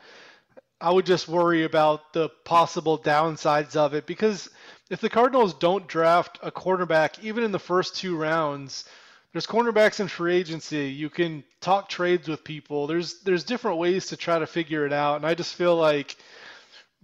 [0.79, 4.49] I would just worry about the possible downsides of it because
[4.89, 8.85] if the Cardinals don't draft a quarterback even in the first two rounds,
[9.31, 10.89] there's cornerbacks in free agency.
[10.89, 12.87] You can talk trades with people.
[12.87, 16.15] There's there's different ways to try to figure it out, and I just feel like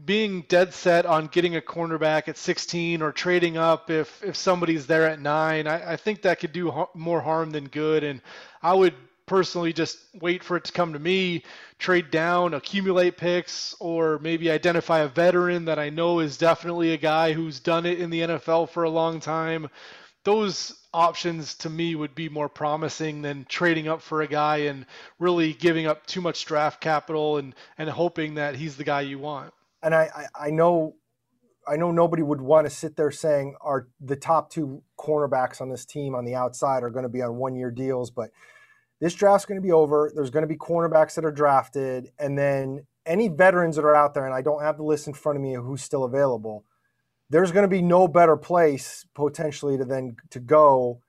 [0.04, 4.88] being dead set on getting a cornerback at 16 or trading up if if somebody's
[4.88, 8.04] there at nine, I, I think that could do ha- more harm than good.
[8.04, 8.22] And
[8.62, 11.44] I would personally just wait for it to come to me,
[11.80, 16.98] trade down, accumulate picks, or maybe identify a veteran that I know is definitely a
[16.98, 19.70] guy who's done it in the NFL for a long time.
[20.24, 24.86] Those options to me would be more promising than trading up for a guy and
[25.20, 29.20] really giving up too much draft capital and, and hoping that he's the guy you
[29.20, 29.54] want.
[29.84, 30.96] And I, I, I know
[31.68, 35.70] I know nobody would want to sit there saying are the top two cornerbacks on
[35.70, 38.32] this team on the outside are going to be on one year deals, but
[39.00, 40.12] this draft's going to be over.
[40.14, 44.14] There's going to be cornerbacks that are drafted, and then any veterans that are out
[44.14, 46.66] there, and I don't have the list in front of me of who's still available.
[47.30, 51.02] There's going to be no better place potentially to then to go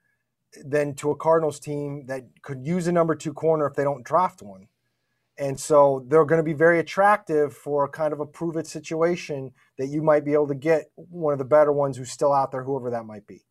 [0.64, 4.04] than to a Cardinals team that could use a number two corner if they don't
[4.04, 4.68] draft one.
[5.38, 9.52] And so they're going to be very attractive for kind of a prove it situation
[9.78, 12.52] that you might be able to get one of the better ones who's still out
[12.52, 13.44] there, whoever that might be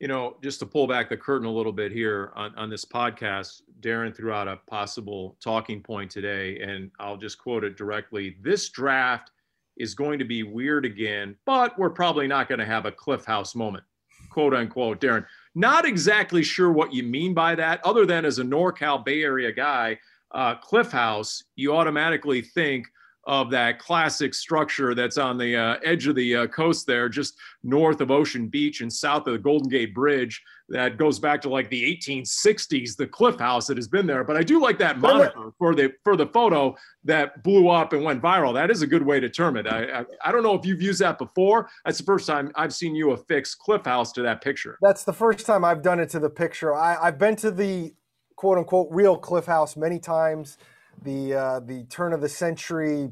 [0.00, 2.86] you know, just to pull back the curtain a little bit here on, on this
[2.86, 8.36] podcast, Darren threw out a possible talking point today, and I'll just quote it directly.
[8.40, 9.30] This draft
[9.76, 13.26] is going to be weird again, but we're probably not going to have a Cliff
[13.26, 13.84] House moment,
[14.30, 15.02] quote unquote.
[15.02, 19.22] Darren, not exactly sure what you mean by that, other than as a NorCal Bay
[19.22, 19.98] Area guy,
[20.32, 22.86] uh, Cliff House, you automatically think
[23.24, 27.36] of that classic structure that's on the uh, edge of the uh, coast there, just
[27.62, 30.42] north of Ocean Beach and south of the Golden Gate Bridge.
[30.70, 34.22] That goes back to like the 1860s, the Cliff House that has been there.
[34.22, 38.04] But I do like that moniker for the for the photo that blew up and
[38.04, 38.54] went viral.
[38.54, 39.66] That is a good way to term it.
[39.66, 41.68] I, I, I don't know if you've used that before.
[41.84, 44.78] That's the first time I've seen you affix Cliff House to that picture.
[44.80, 46.72] That's the first time I've done it to the picture.
[46.72, 47.92] I, I've been to the
[48.36, 50.56] quote unquote real Cliff House many times
[51.02, 53.10] the uh, the turn of the century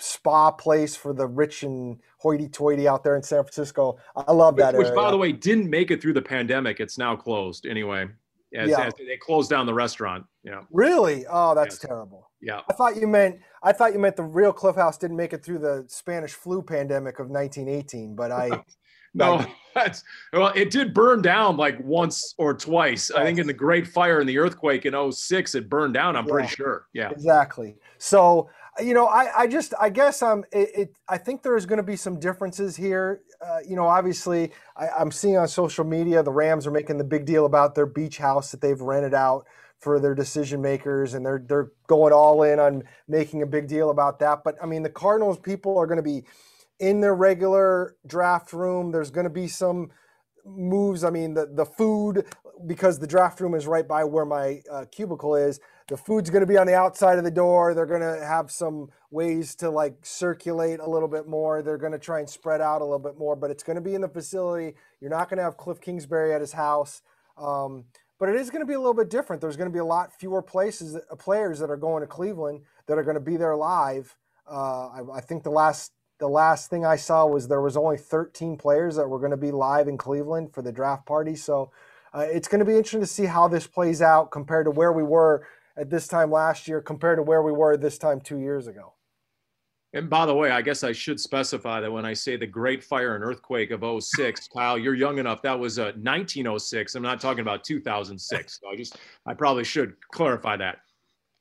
[0.00, 3.98] spa place for the rich and hoity-toity out there in San Francisco.
[4.16, 4.74] I love that.
[4.74, 6.80] Which, which by the way, didn't make it through the pandemic.
[6.80, 8.08] It's now closed anyway.
[8.54, 8.86] As, yeah.
[8.86, 10.24] As they closed down the restaurant.
[10.42, 10.62] Yeah.
[10.72, 11.24] Really?
[11.30, 11.88] Oh, that's yes.
[11.88, 12.30] terrible.
[12.40, 12.62] Yeah.
[12.68, 15.44] I thought you meant I thought you meant the real Cliff House didn't make it
[15.44, 18.64] through the Spanish flu pandemic of 1918, but I
[19.14, 19.44] No,
[19.74, 23.10] that's well, it did burn down like once or twice.
[23.10, 26.16] I think in the Great Fire and the earthquake in 06, it burned down.
[26.16, 26.86] I'm yeah, pretty sure.
[26.92, 27.76] Yeah, exactly.
[27.98, 28.50] So,
[28.80, 31.82] you know, I, I just, I guess I'm, it, it I think there's going to
[31.84, 33.22] be some differences here.
[33.44, 37.04] Uh, you know, obviously, I, I'm seeing on social media the Rams are making the
[37.04, 39.46] big deal about their beach house that they've rented out
[39.80, 43.90] for their decision makers and they're they're going all in on making a big deal
[43.90, 46.22] about that but i mean the cardinals people are going to be
[46.78, 48.90] in their regular draft room.
[48.92, 49.90] There's going to be some
[50.44, 51.04] moves.
[51.04, 52.26] I mean, the, the food,
[52.66, 55.60] because the draft room is right by where my uh, cubicle is,
[55.90, 57.74] the food's going to be on the outside of the door.
[57.74, 61.62] They're going to have some ways to like circulate a little bit more.
[61.62, 63.82] They're going to try and spread out a little bit more, but it's going to
[63.82, 64.76] be in the facility.
[65.00, 67.02] You're not going to have Cliff Kingsbury at his house.
[67.36, 67.86] Um,
[68.20, 69.42] but it is going to be a little bit different.
[69.42, 72.60] There's going to be a lot fewer places, uh, players that are going to Cleveland
[72.86, 74.16] that are going to be there live.
[74.48, 77.96] Uh, I, I think the last the last thing I saw was there was only
[77.96, 81.34] 13 players that were going to be live in Cleveland for the draft party.
[81.34, 81.72] So
[82.12, 84.92] uh, it's going to be interesting to see how this plays out compared to where
[84.92, 85.46] we were
[85.80, 88.92] at this time last year compared to where we were this time two years ago.
[89.94, 92.84] And by the way, I guess I should specify that when I say the Great
[92.84, 95.42] Fire and Earthquake of 06, Kyle, you're young enough.
[95.42, 96.94] That was uh, 1906.
[96.94, 98.60] I'm not talking about 2006.
[98.60, 100.76] So I just, I probably should clarify that.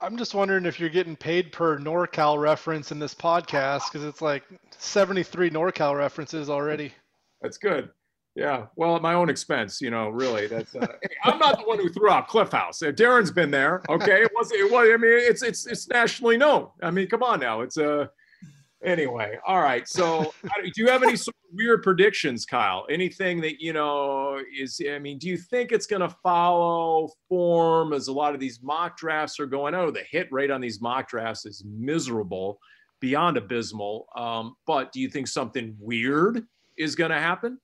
[0.02, 4.22] I'm just wondering if you're getting paid per NorCal reference in this podcast because it's
[4.22, 4.46] like
[4.78, 6.94] 73 NorCal references already.
[7.42, 7.90] That's good.
[8.40, 8.68] Yeah.
[8.76, 10.48] Well, at my own expense, you know, really.
[10.48, 10.88] That's uh,
[11.24, 12.82] I'm not the one who threw out Cliff House.
[12.82, 13.82] Uh, Darren's been there.
[13.90, 14.24] Okay.
[14.24, 14.52] It was.
[14.52, 14.90] It was.
[14.94, 16.70] I mean, it's it's it's nationally known.
[16.82, 17.62] I mean, come on now.
[17.62, 18.02] It's a.
[18.02, 18.08] Uh,
[18.82, 19.86] Anyway, all right.
[19.90, 20.34] So,
[20.64, 22.88] do you have any sort of weird predictions, Kyle?
[22.90, 24.80] Anything that you know is?
[24.90, 28.62] I mean, do you think it's going to follow form as a lot of these
[28.64, 29.76] mock drafts are going?
[29.76, 32.58] Oh, the hit rate on these mock drafts is miserable,
[33.02, 34.08] beyond abysmal.
[34.16, 36.46] Um, but do you think something weird
[36.78, 37.60] is going to happen?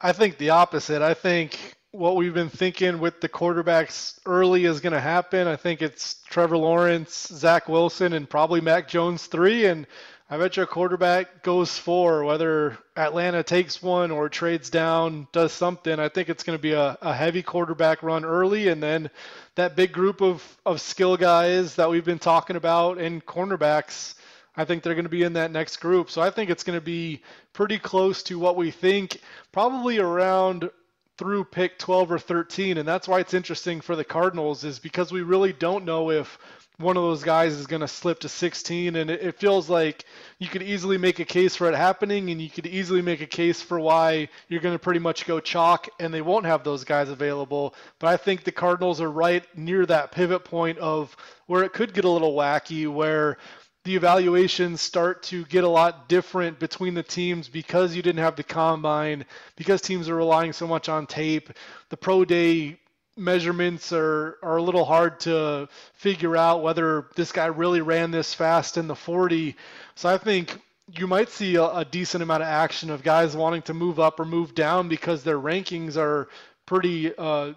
[0.00, 1.02] I think the opposite.
[1.02, 5.46] I think what we've been thinking with the quarterbacks early is going to happen.
[5.46, 9.64] I think it's Trevor Lawrence, Zach Wilson, and probably Mac Jones three.
[9.66, 9.86] And
[10.28, 16.00] I bet your quarterback goes four, whether Atlanta takes one or trades down, does something.
[16.00, 19.08] I think it's going to be a, a heavy quarterback run early, and then
[19.54, 24.15] that big group of, of skill guys that we've been talking about and cornerbacks.
[24.56, 26.10] I think they're going to be in that next group.
[26.10, 29.20] So I think it's going to be pretty close to what we think,
[29.52, 30.70] probably around
[31.18, 35.10] through pick 12 or 13 and that's why it's interesting for the cardinals is because
[35.10, 36.38] we really don't know if
[36.78, 40.04] one of those guys is going to slip to 16 and it, feels like
[40.38, 43.26] you could easily make a case for it happening and you could easily make a
[43.26, 46.84] case for why you're going to pretty much go chalk and they won't have those
[46.84, 47.74] guys available.
[47.98, 51.94] But i think the cardinals are right near that pivot point of where it could
[51.94, 53.38] get a little wacky where
[53.86, 58.34] the evaluations start to get a lot different between the teams because you didn't have
[58.34, 59.24] the combine,
[59.54, 61.50] because teams are relying so much on tape.
[61.90, 62.80] The pro day
[63.16, 68.34] measurements are, are a little hard to figure out whether this guy really ran this
[68.34, 69.54] fast in the 40.
[69.94, 70.60] So I think
[70.98, 74.18] you might see a, a decent amount of action of guys wanting to move up
[74.18, 76.28] or move down because their rankings are
[76.66, 77.52] pretty uh,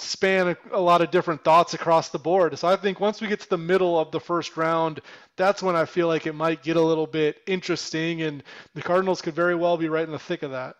[0.00, 2.58] span a, a, lot of different thoughts across the board.
[2.58, 5.00] So I think once we get to the middle of the first round,
[5.40, 8.42] that's when I feel like it might get a little bit interesting, and
[8.74, 10.76] the Cardinals could very well be right in the thick of that.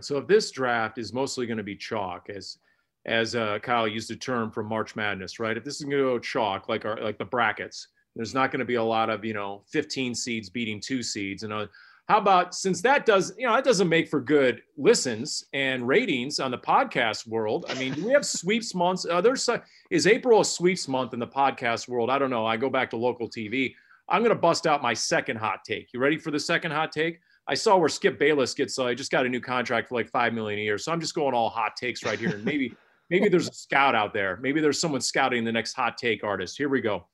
[0.00, 2.58] So if this draft is mostly going to be chalk, as
[3.06, 5.56] as uh, Kyle used a term from March Madness, right?
[5.56, 8.60] If this is going to go chalk, like our like the brackets, there's not going
[8.60, 11.66] to be a lot of you know 15 seeds beating two seeds, and uh,
[12.10, 16.40] how about since that does you know that doesn't make for good listens and ratings
[16.40, 17.66] on the podcast world.
[17.68, 19.06] I mean do we have sweeps months?
[19.08, 19.48] Uh, there's
[19.92, 22.10] is april a sweeps month in the podcast world?
[22.10, 22.44] I don't know.
[22.44, 23.74] I go back to local tv
[24.08, 25.92] i'm going to bust out my second hot take.
[25.94, 27.20] You ready for the second hot take?
[27.46, 30.08] I saw where skip bayless gets uh, I just got a new contract for like
[30.08, 30.78] five million a year.
[30.78, 32.30] So i'm just going all hot takes right here.
[32.30, 32.74] And maybe
[33.08, 34.36] maybe there's a scout out there.
[34.42, 36.58] Maybe there's someone scouting the next hot take artist.
[36.58, 37.06] Here we go.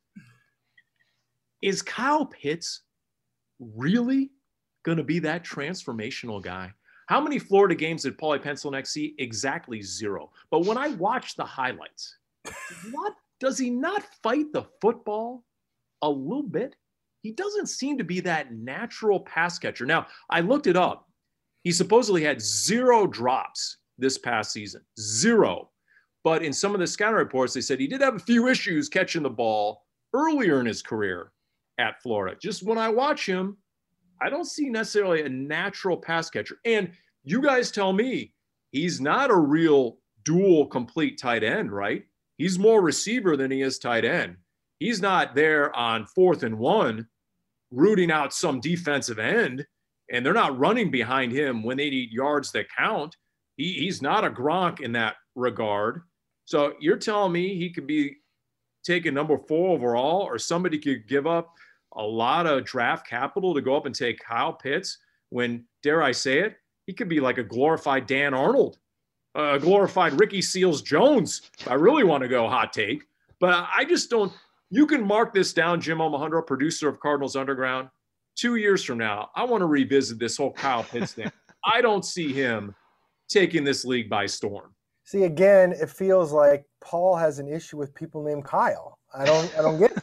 [1.60, 2.80] Is kyle pitts
[3.60, 4.30] really
[4.86, 6.72] going to be that transformational guy.
[7.08, 9.16] How many Florida games did Paulie Pencilneck see?
[9.18, 10.30] Exactly zero.
[10.50, 12.16] But when I watch the highlights,
[12.92, 15.44] what does he not fight the football
[16.02, 16.76] a little bit?
[17.22, 19.86] He doesn't seem to be that natural pass catcher.
[19.86, 21.10] Now, I looked it up.
[21.64, 25.70] He supposedly had zero drops this past season, zero.
[26.22, 28.88] But in some of the scouting reports, they said he did have a few issues
[28.88, 29.82] catching the ball
[30.14, 31.32] earlier in his career
[31.78, 32.36] at Florida.
[32.40, 33.56] Just when I watch him,
[34.20, 36.58] I don't see necessarily a natural pass catcher.
[36.64, 36.90] And
[37.24, 38.32] you guys tell me
[38.70, 42.04] he's not a real dual complete tight end, right?
[42.38, 44.36] He's more receiver than he is tight end.
[44.78, 47.06] He's not there on fourth and one
[47.70, 49.66] rooting out some defensive end,
[50.10, 53.16] and they're not running behind him when they need yards that count.
[53.56, 56.02] He, he's not a Gronk in that regard.
[56.44, 58.16] So you're telling me he could be
[58.84, 61.54] taken number four overall, or somebody could give up
[61.96, 64.98] a lot of draft capital to go up and take Kyle Pitts
[65.30, 68.78] when, dare I say it, he could be like a glorified Dan Arnold,
[69.34, 71.50] a glorified Ricky Seals Jones.
[71.66, 73.04] I really want to go hot take,
[73.40, 74.32] but I just don't.
[74.70, 77.88] You can mark this down, Jim Alejandro, producer of Cardinals Underground.
[78.36, 81.30] Two years from now, I want to revisit this whole Kyle Pitts thing.
[81.64, 82.74] I don't see him
[83.28, 84.74] taking this league by storm.
[85.04, 88.98] See, again, it feels like Paul has an issue with people named Kyle.
[89.14, 89.92] I don't, I don't get.
[89.92, 90.02] It.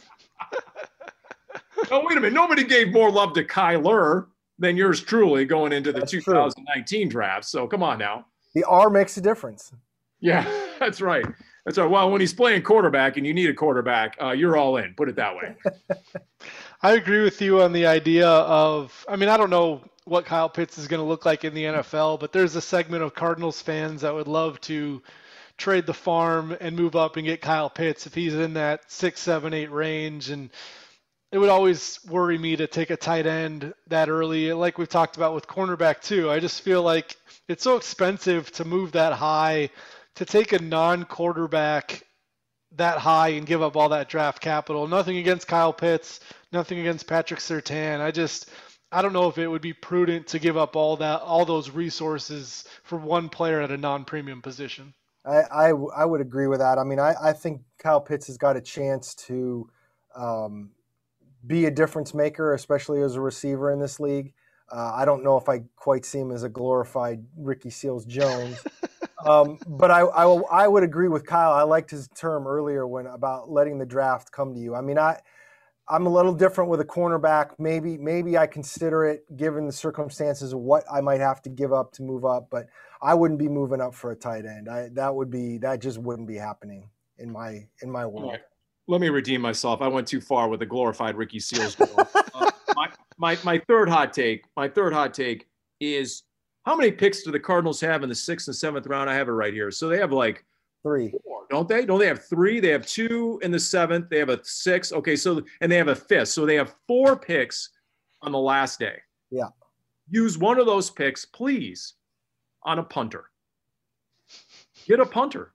[1.90, 2.32] Oh, wait a minute.
[2.34, 4.26] Nobody gave more love to Kyler
[4.58, 7.10] than yours truly going into the That's 2019 true.
[7.10, 7.44] draft.
[7.46, 8.26] So come on now.
[8.54, 9.72] The R makes a difference.
[10.20, 11.26] Yeah, that's right.
[11.64, 11.88] That's right.
[11.88, 14.94] Well, when he's playing quarterback and you need a quarterback, uh, you're all in.
[14.94, 15.54] Put it that way.
[16.82, 19.04] I agree with you on the idea of.
[19.08, 21.64] I mean, I don't know what Kyle Pitts is going to look like in the
[21.64, 25.02] NFL, but there's a segment of Cardinals fans that would love to
[25.56, 29.20] trade the farm and move up and get Kyle Pitts if he's in that six,
[29.20, 30.28] seven, eight range.
[30.30, 30.50] And
[31.34, 35.16] it would always worry me to take a tight end that early, like we've talked
[35.16, 36.30] about with cornerback too.
[36.30, 37.16] I just feel like
[37.48, 39.70] it's so expensive to move that high,
[40.14, 42.04] to take a non-quarterback
[42.76, 44.86] that high and give up all that draft capital.
[44.86, 46.20] Nothing against Kyle Pitts,
[46.52, 48.00] nothing against Patrick Surtain.
[48.00, 48.48] I just
[48.92, 51.68] I don't know if it would be prudent to give up all that all those
[51.68, 54.94] resources for one player at a non-premium position.
[55.26, 56.78] I, I, I would agree with that.
[56.78, 59.68] I mean, I, I think Kyle Pitts has got a chance to
[60.14, 60.70] um,
[61.46, 64.32] be a difference maker, especially as a receiver in this league.
[64.72, 68.64] Uh, I don't know if I quite see him as a glorified Ricky Seals Jones,
[69.26, 71.52] um, but I, I, I would agree with Kyle.
[71.52, 74.74] I liked his term earlier when about letting the draft come to you.
[74.74, 75.20] I mean, I
[75.88, 77.50] I'm a little different with a cornerback.
[77.58, 81.72] Maybe maybe I consider it given the circumstances of what I might have to give
[81.72, 82.66] up to move up, but
[83.02, 84.68] I wouldn't be moving up for a tight end.
[84.68, 86.88] I, that would be that just wouldn't be happening
[87.18, 88.38] in my in my world.
[88.86, 89.80] Let me redeem myself.
[89.80, 91.76] I went too far with the glorified Ricky Seals.
[91.80, 94.44] uh, my, my my third hot take.
[94.56, 95.46] My third hot take
[95.80, 96.24] is
[96.64, 99.08] how many picks do the Cardinals have in the sixth and seventh round?
[99.08, 99.70] I have it right here.
[99.70, 100.44] So they have like
[100.82, 101.86] three, four, don't they?
[101.86, 102.60] Don't they have three?
[102.60, 104.10] They have two in the seventh.
[104.10, 104.92] They have a six.
[104.92, 106.28] Okay, so and they have a fifth.
[106.28, 107.70] So they have four picks
[108.22, 108.98] on the last day.
[109.30, 109.48] Yeah.
[110.10, 111.94] Use one of those picks, please,
[112.62, 113.30] on a punter.
[114.86, 115.54] Get a punter.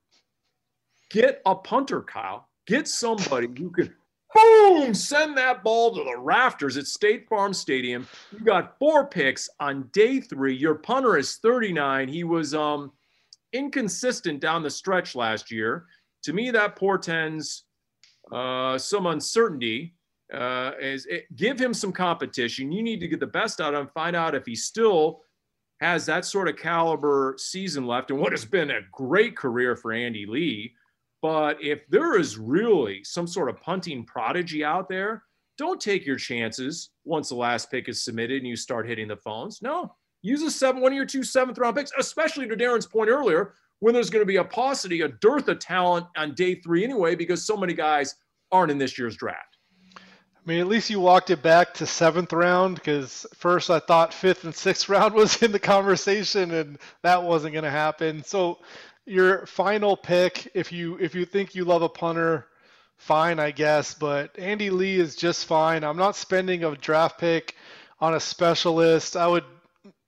[1.10, 2.49] Get a punter, Kyle.
[2.70, 3.92] Get somebody who can
[4.32, 8.06] boom send that ball to the rafters at State Farm Stadium.
[8.30, 10.54] You got four picks on day three.
[10.54, 12.06] Your punter is 39.
[12.06, 12.92] He was um
[13.52, 15.86] inconsistent down the stretch last year.
[16.22, 17.64] To me, that portends
[18.30, 19.96] uh, some uncertainty.
[20.32, 22.70] Uh, is it, give him some competition.
[22.70, 23.90] You need to get the best out of him.
[23.94, 25.22] Find out if he still
[25.80, 29.90] has that sort of caliber season left, and what has been a great career for
[29.92, 30.72] Andy Lee.
[31.22, 35.24] But if there is really some sort of punting prodigy out there,
[35.58, 39.16] don't take your chances once the last pick is submitted and you start hitting the
[39.16, 39.60] phones.
[39.60, 43.10] No, use a seven, one of your two seventh round picks, especially to Darren's point
[43.10, 46.84] earlier, when there's going to be a paucity, a dearth of talent on day three
[46.84, 48.14] anyway, because so many guys
[48.52, 49.58] aren't in this year's draft.
[49.96, 54.14] I mean, at least you walked it back to seventh round because first I thought
[54.14, 58.24] fifth and sixth round was in the conversation, and that wasn't going to happen.
[58.24, 58.58] So,
[59.06, 62.46] your final pick, if you if you think you love a punter,
[62.96, 63.94] fine, I guess.
[63.94, 65.84] But Andy Lee is just fine.
[65.84, 67.56] I'm not spending a draft pick
[68.00, 69.16] on a specialist.
[69.16, 69.44] I would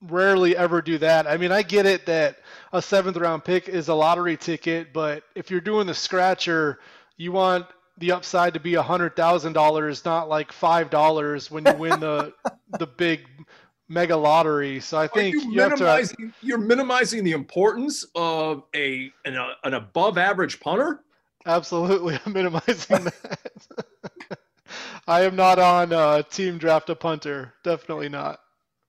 [0.02, 1.26] rarely ever do that.
[1.26, 2.38] I mean, I get it that
[2.72, 6.80] a seventh round pick is a lottery ticket, but if you're doing the scratcher,
[7.16, 7.66] you want
[7.98, 12.00] the upside to be a hundred thousand dollars, not like five dollars when you win
[12.00, 12.32] the
[12.78, 13.26] the big
[13.92, 14.80] mega lottery.
[14.80, 19.74] So I think you, you minimizing, to, you're minimizing the importance of a an, an
[19.74, 21.04] above average punter.
[21.46, 23.38] Absolutely, I'm minimizing that.
[25.06, 27.54] I am not on uh, team draft a punter.
[27.64, 28.40] Definitely not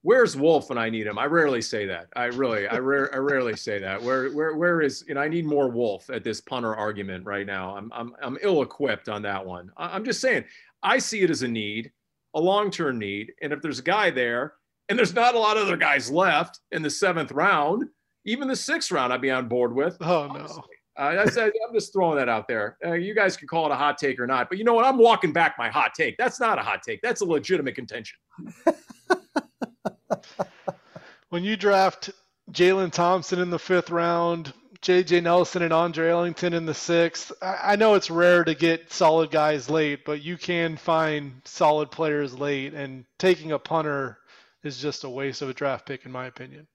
[0.03, 1.17] where's Wolf when I need him?
[1.17, 2.07] I rarely say that.
[2.15, 4.01] I really, I, rare, I rarely say that.
[4.01, 5.03] Where, where, where is?
[5.07, 7.75] You know, I need more Wolf at this punter argument right now.
[7.75, 9.71] I'm, I'm, I'm ill-equipped on that one.
[9.75, 10.43] I'm just saying,
[10.83, 11.91] I see it as a need,
[12.35, 14.53] a long-term need, and if there's a guy there,
[14.93, 17.89] and there's not a lot of other guys left in the seventh round,
[18.25, 19.97] even the sixth round, I'd be on board with.
[20.01, 20.63] Oh no.
[20.95, 22.77] Uh, I'm just throwing that out there.
[22.85, 24.85] Uh, you guys can call it a hot take or not, but you know what?
[24.85, 26.15] I'm walking back my hot take.
[26.17, 27.01] That's not a hot take.
[27.01, 28.19] That's a legitimate contention.
[31.29, 32.11] when you draft
[32.51, 37.75] Jalen Thompson in the fifth round, JJ Nelson and Andre Ellington in the sixth, I
[37.75, 42.75] know it's rare to get solid guys late, but you can find solid players late,
[42.75, 44.19] and taking a punter
[44.63, 46.67] is just a waste of a draft pick, in my opinion.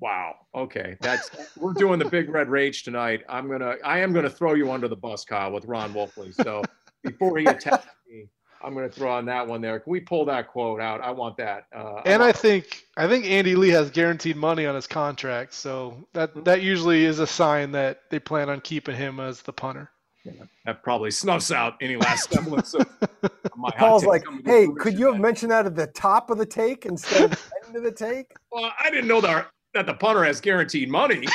[0.00, 0.34] Wow.
[0.54, 0.96] Okay.
[1.00, 3.22] That's we're doing the big red rage tonight.
[3.28, 6.34] I'm gonna I am gonna throw you under the bus, Kyle, with Ron Wolfley.
[6.34, 6.62] So
[7.04, 8.28] before he attacks me,
[8.62, 9.80] I'm going to throw on that one there.
[9.80, 11.00] Can we pull that quote out?
[11.00, 11.66] I want that.
[11.74, 15.54] Uh, and I, I think I think Andy Lee has guaranteed money on his contract,
[15.54, 19.52] so that that usually is a sign that they plan on keeping him as the
[19.52, 19.90] punter.
[20.24, 20.32] Yeah,
[20.66, 22.86] that probably snuffs out any last semblance of,
[23.56, 26.86] my Paul's like, "Hey, could you have mentioned that at the top of the take
[26.86, 30.22] instead of the end of the take?" Well, I didn't know that that the punter
[30.24, 31.26] has guaranteed money.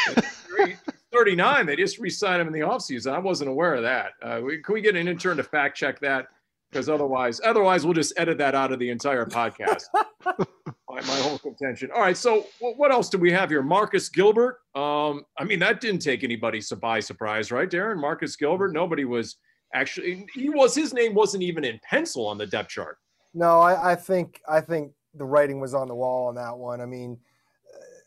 [1.14, 3.14] 39, they just re-signed him in the offseason.
[3.14, 4.12] I wasn't aware of that.
[4.22, 6.28] Uh, we, can we get an intern to fact check that?
[6.70, 9.84] because otherwise, otherwise we'll just edit that out of the entire podcast.
[11.02, 11.90] my, my whole contention.
[11.94, 13.62] All right, so what else do we have here?
[13.62, 14.60] Marcus Gilbert.
[14.76, 18.00] Um, I mean, that didn't take anybody by surprise, right, Darren?
[18.00, 18.74] Marcus Gilbert.
[18.74, 19.38] Nobody was
[19.74, 20.26] actually.
[20.34, 20.76] He was.
[20.76, 22.98] His name wasn't even in pencil on the depth chart.
[23.34, 26.82] No, I, I think I think the writing was on the wall on that one.
[26.82, 27.18] I mean,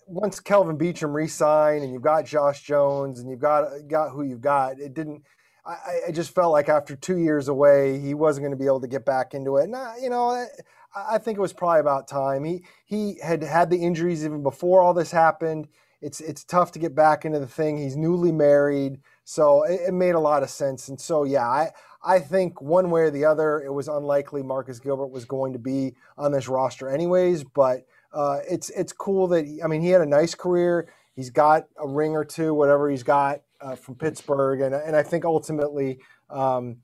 [0.06, 4.40] once Kelvin Beachum re-signed and you've got Josh Jones and you've got got who you've
[4.40, 5.22] got, it didn't.
[5.66, 5.76] I,
[6.08, 8.88] I just felt like after two years away, he wasn't going to be able to
[8.88, 9.64] get back into it.
[9.64, 10.46] And I, you know,
[10.94, 12.44] I, think it was probably about time.
[12.44, 15.68] He he had had the injuries even before all this happened.
[16.00, 17.78] It's it's tough to get back into the thing.
[17.78, 20.88] He's newly married, so it, it made a lot of sense.
[20.88, 21.70] And so yeah, I
[22.02, 25.58] I think one way or the other, it was unlikely Marcus Gilbert was going to
[25.58, 27.44] be on this roster anyways.
[27.44, 30.92] But uh, it's it's cool that he, I mean he had a nice career.
[31.14, 35.02] He's got a ring or two, whatever he's got uh, from Pittsburgh, and and I
[35.02, 36.78] think ultimately um,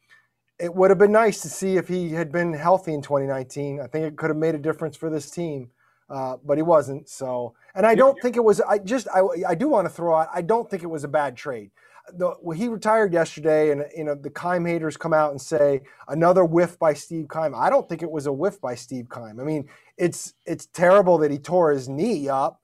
[0.58, 3.80] it would have been nice to see if he had been healthy in 2019.
[3.80, 5.70] I think it could have made a difference for this team,
[6.08, 7.08] uh, but he wasn't.
[7.08, 8.60] So, and I don't think it was.
[8.62, 10.28] I just I I do want to throw out.
[10.34, 11.70] I don't think it was a bad trade.
[12.16, 15.82] The, well, he retired yesterday, and you know the Keim haters come out and say
[16.08, 17.54] another whiff by Steve Keim.
[17.54, 19.40] I don't think it was a whiff by Steve Keim.
[19.40, 22.60] I mean, it's it's terrible that he tore his knee up,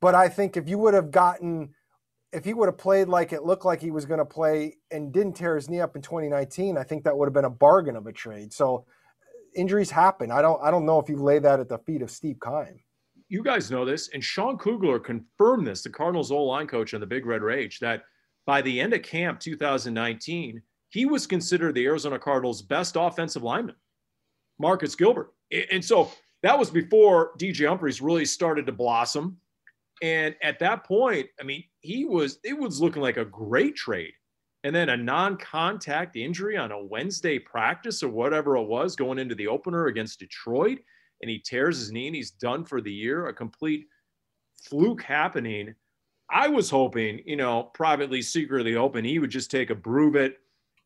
[0.00, 1.74] but I think if you would have gotten
[2.36, 5.10] if he would have played like it looked like he was going to play and
[5.10, 7.96] didn't tear his knee up in 2019, I think that would have been a bargain
[7.96, 8.52] of a trade.
[8.52, 8.84] So
[9.54, 10.30] injuries happen.
[10.30, 12.78] I don't I don't know if you lay that at the feet of Steve Keim.
[13.30, 17.00] You guys know this, and Sean Kugler confirmed this, the Cardinals' old line coach on
[17.00, 18.02] the Big Red Rage, that
[18.44, 23.74] by the end of camp 2019, he was considered the Arizona Cardinals' best offensive lineman,
[24.60, 25.32] Marcus Gilbert.
[25.72, 26.12] And so
[26.42, 29.38] that was before DJ Humphries really started to blossom.
[30.02, 34.12] And at that point, I mean, he was, it was looking like a great trade.
[34.64, 39.18] And then a non contact injury on a Wednesday practice or whatever it was going
[39.18, 40.78] into the opener against Detroit.
[41.22, 43.28] And he tears his knee and he's done for the year.
[43.28, 43.86] A complete
[44.68, 45.74] fluke happening.
[46.28, 50.38] I was hoping, you know, privately, secretly hoping he would just take a prove it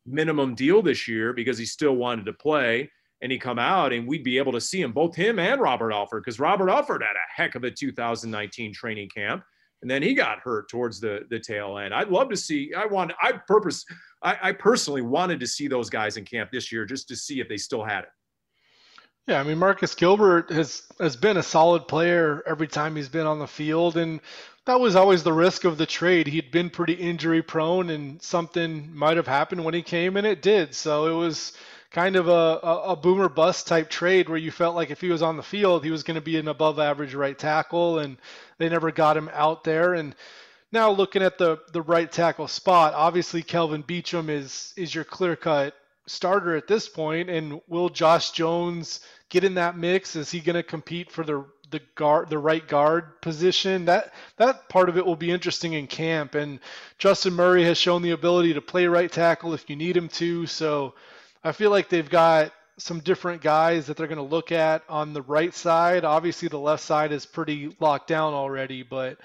[0.05, 2.91] minimum deal this year because he still wanted to play
[3.23, 5.93] and he come out and we'd be able to see him, both him and Robert
[5.93, 9.43] Alford, because Robert Alford had a heck of a 2019 training camp.
[9.83, 11.95] And then he got hurt towards the the tail end.
[11.95, 12.73] I'd love to see.
[12.77, 13.13] I want.
[13.23, 13.85] I purpose.
[14.23, 17.41] I, I personally wanted to see those guys in camp this year just to see
[17.41, 18.11] if they still had it.
[19.27, 23.27] Yeah, I mean Marcus Gilbert has has been a solid player every time he's been
[23.27, 24.21] on the field, and
[24.67, 26.27] that was always the risk of the trade.
[26.27, 30.43] He'd been pretty injury prone, and something might have happened when he came, and it
[30.43, 30.75] did.
[30.75, 31.53] So it was
[31.91, 35.23] kind of a, a, boomer bust type trade where you felt like if he was
[35.23, 38.17] on the field, he was going to be an above average right tackle, and
[38.59, 39.95] they never got him out there.
[39.95, 40.15] And
[40.71, 45.35] now looking at the the right tackle spot, obviously Kelvin Beachum is is your clear
[45.35, 45.75] cut
[46.07, 50.15] starter at this point, and will Josh Jones get in that mix?
[50.15, 54.69] Is he going to compete for the the guard the right guard position that that
[54.69, 56.59] part of it will be interesting in camp and
[56.99, 60.47] Justin Murray has shown the ability to play right tackle if you need him to
[60.47, 60.95] so
[61.43, 65.13] I feel like they've got some different guys that they're going to look at on
[65.13, 66.05] the right side.
[66.05, 69.19] Obviously, the left side is pretty locked down already, but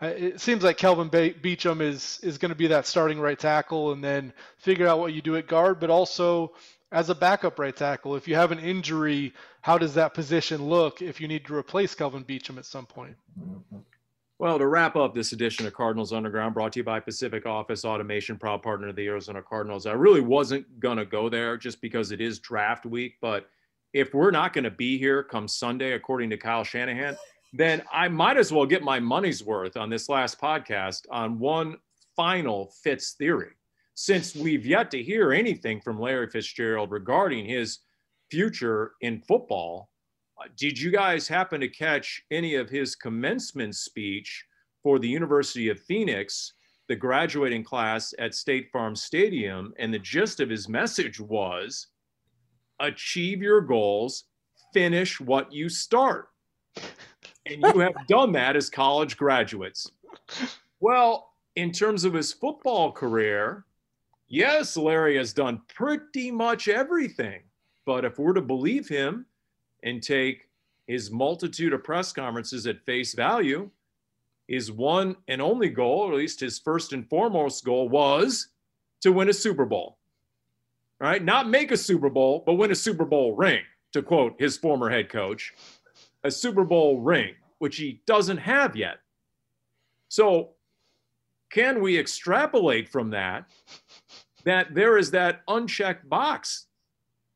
[0.00, 4.02] it seems like Kelvin Beachum is is going to be that starting right tackle, and
[4.02, 6.52] then figure out what you do at guard, but also
[6.92, 8.16] as a backup right tackle.
[8.16, 11.94] If you have an injury, how does that position look if you need to replace
[11.94, 13.16] Kelvin Beachum at some point?
[13.38, 13.78] Mm-hmm.
[14.40, 17.84] Well, to wrap up this edition of Cardinals Underground, brought to you by Pacific Office
[17.84, 19.84] Automation, proud partner of the Arizona Cardinals.
[19.84, 23.16] I really wasn't going to go there just because it is draft week.
[23.20, 23.50] But
[23.92, 27.18] if we're not going to be here come Sunday, according to Kyle Shanahan,
[27.52, 31.76] then I might as well get my money's worth on this last podcast on one
[32.16, 33.50] final Fitz theory.
[33.92, 37.80] Since we've yet to hear anything from Larry Fitzgerald regarding his
[38.30, 39.89] future in football,
[40.40, 44.44] Uh, did you guys happen to catch any of his commencement speech
[44.82, 46.54] for the University of Phoenix,
[46.88, 49.74] the graduating class at State Farm Stadium?
[49.78, 51.88] And the gist of his message was
[52.80, 54.24] achieve your goals,
[54.72, 56.28] finish what you start.
[57.46, 59.90] And you have done that as college graduates.
[60.78, 63.66] Well, in terms of his football career,
[64.28, 67.42] yes, Larry has done pretty much everything.
[67.84, 69.26] But if we're to believe him,
[69.82, 70.48] and take
[70.86, 73.70] his multitude of press conferences at face value,
[74.48, 78.48] his one and only goal, or at least his first and foremost goal, was
[79.00, 79.98] to win a Super Bowl.
[80.98, 81.24] Right?
[81.24, 83.62] Not make a Super Bowl, but win a Super Bowl ring,
[83.92, 85.54] to quote his former head coach.
[86.24, 88.98] A Super Bowl ring, which he doesn't have yet.
[90.08, 90.50] So,
[91.50, 93.44] can we extrapolate from that
[94.44, 96.66] that there is that unchecked box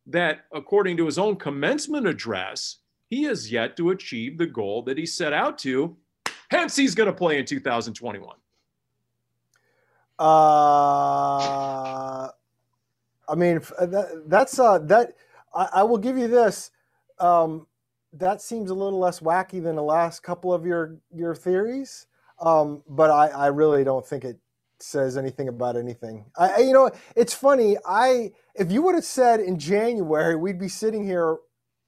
[0.07, 2.79] that, according to his own commencement address,
[3.09, 5.97] he has yet to achieve the goal that he set out to.
[6.51, 8.37] Hence, he's going to play in 2021.
[10.19, 10.23] Uh,
[13.29, 15.17] I mean, that, that's uh, that.
[15.55, 16.71] I, I, will give you this.
[17.19, 17.67] Um,
[18.13, 22.07] that seems a little less wacky than the last couple of your your theories,
[22.41, 24.39] um, but I, I really don't think it
[24.85, 26.27] says anything about anything.
[26.37, 27.77] I, you know, it's funny.
[27.87, 31.39] I if you would have said in January we'd be sitting here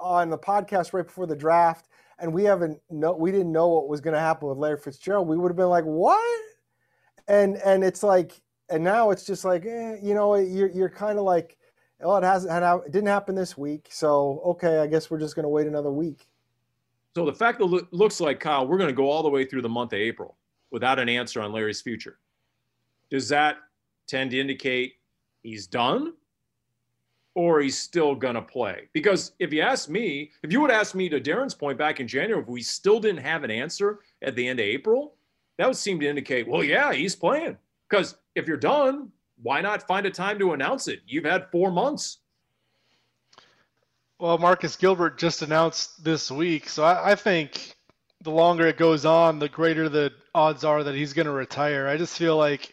[0.00, 1.88] on the podcast right before the draft,
[2.18, 5.28] and we haven't no, we didn't know what was going to happen with Larry Fitzgerald.
[5.28, 6.42] We would have been like, what?
[7.28, 11.18] And and it's like, and now it's just like, eh, you know, you're you're kind
[11.18, 11.56] of like,
[12.02, 12.52] oh, it hasn't
[12.86, 15.92] it didn't happen this week, so okay, I guess we're just going to wait another
[15.92, 16.26] week.
[17.14, 19.44] So the fact that lo- looks like Kyle, we're going to go all the way
[19.44, 20.36] through the month of April
[20.70, 22.18] without an answer on Larry's future.
[23.10, 23.56] Does that
[24.08, 24.94] tend to indicate
[25.42, 26.14] he's done?
[27.36, 28.88] or he's still going to play.
[28.94, 32.08] Because if you ask me, if you would ask me to Darren's point back in
[32.08, 35.14] January, if we still didn't have an answer at the end of April,
[35.58, 37.58] that would seem to indicate, well, yeah, he's playing.
[37.88, 41.00] Because if you're done, why not find a time to announce it?
[41.06, 42.18] You've had four months.
[44.18, 46.70] Well, Marcus Gilbert just announced this week.
[46.70, 47.76] So I, I think
[48.22, 51.86] the longer it goes on, the greater the odds are that he's going to retire.
[51.86, 52.72] I just feel like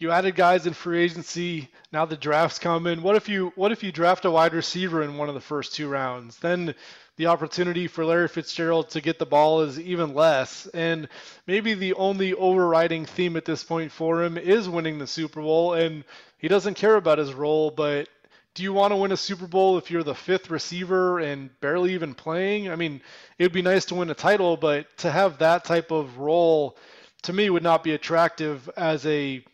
[0.00, 1.68] you added guys in free agency.
[1.92, 3.02] Now the draft's coming.
[3.02, 5.74] What if you what if you draft a wide receiver in one of the first
[5.74, 6.38] two rounds?
[6.38, 6.74] Then
[7.16, 10.66] the opportunity for Larry Fitzgerald to get the ball is even less.
[10.68, 11.06] And
[11.46, 15.74] maybe the only overriding theme at this point for him is winning the Super Bowl.
[15.74, 16.04] And
[16.38, 18.08] he doesn't care about his role, but
[18.54, 21.92] do you want to win a Super Bowl if you're the fifth receiver and barely
[21.92, 22.70] even playing?
[22.70, 23.02] I mean,
[23.38, 26.78] it would be nice to win a title, but to have that type of role
[27.22, 29.44] to me would not be attractive as a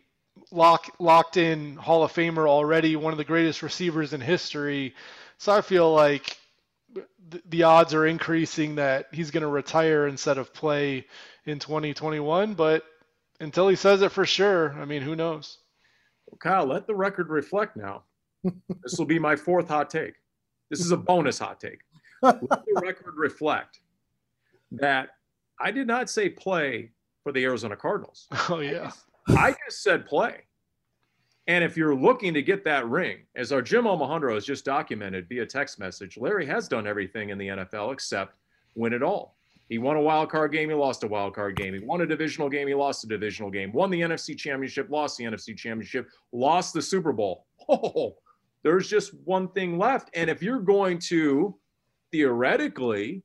[0.51, 4.95] lock, locked in Hall of Famer already, one of the greatest receivers in history.
[5.39, 6.39] So I feel like
[7.49, 11.07] the odds are increasing that he's going to retire instead of play
[11.45, 12.55] in 2021.
[12.55, 12.85] But
[13.41, 15.59] until he says it for sure, I mean, who knows?
[16.27, 18.05] Well, Kyle, let the record reflect now.
[18.83, 20.15] this will be my fourth hot take.
[20.71, 21.81] This is a bonus hot take.
[22.23, 23.81] Let the record reflect
[24.73, 25.11] that
[25.61, 26.91] I did not say play
[27.23, 28.27] for the Arizona Cardinals.
[28.49, 28.91] Oh, yeah.
[29.29, 30.43] I just said play.
[31.49, 35.29] And if you're looking to get that ring, as our Jim Omahundro has just documented
[35.29, 38.35] via text message, Larry has done everything in the NFL except
[38.75, 39.37] win it all.
[39.69, 41.75] He won a wild card game, he lost a wild card game.
[41.75, 43.73] He won a divisional game, he lost a divisional game.
[43.73, 47.47] Won the NFC championship, lost the NFC championship, lost the Super Bowl.
[47.69, 48.15] Oh,
[48.63, 50.09] there's just one thing left.
[50.15, 51.57] And if you're going to
[52.13, 53.25] theoretically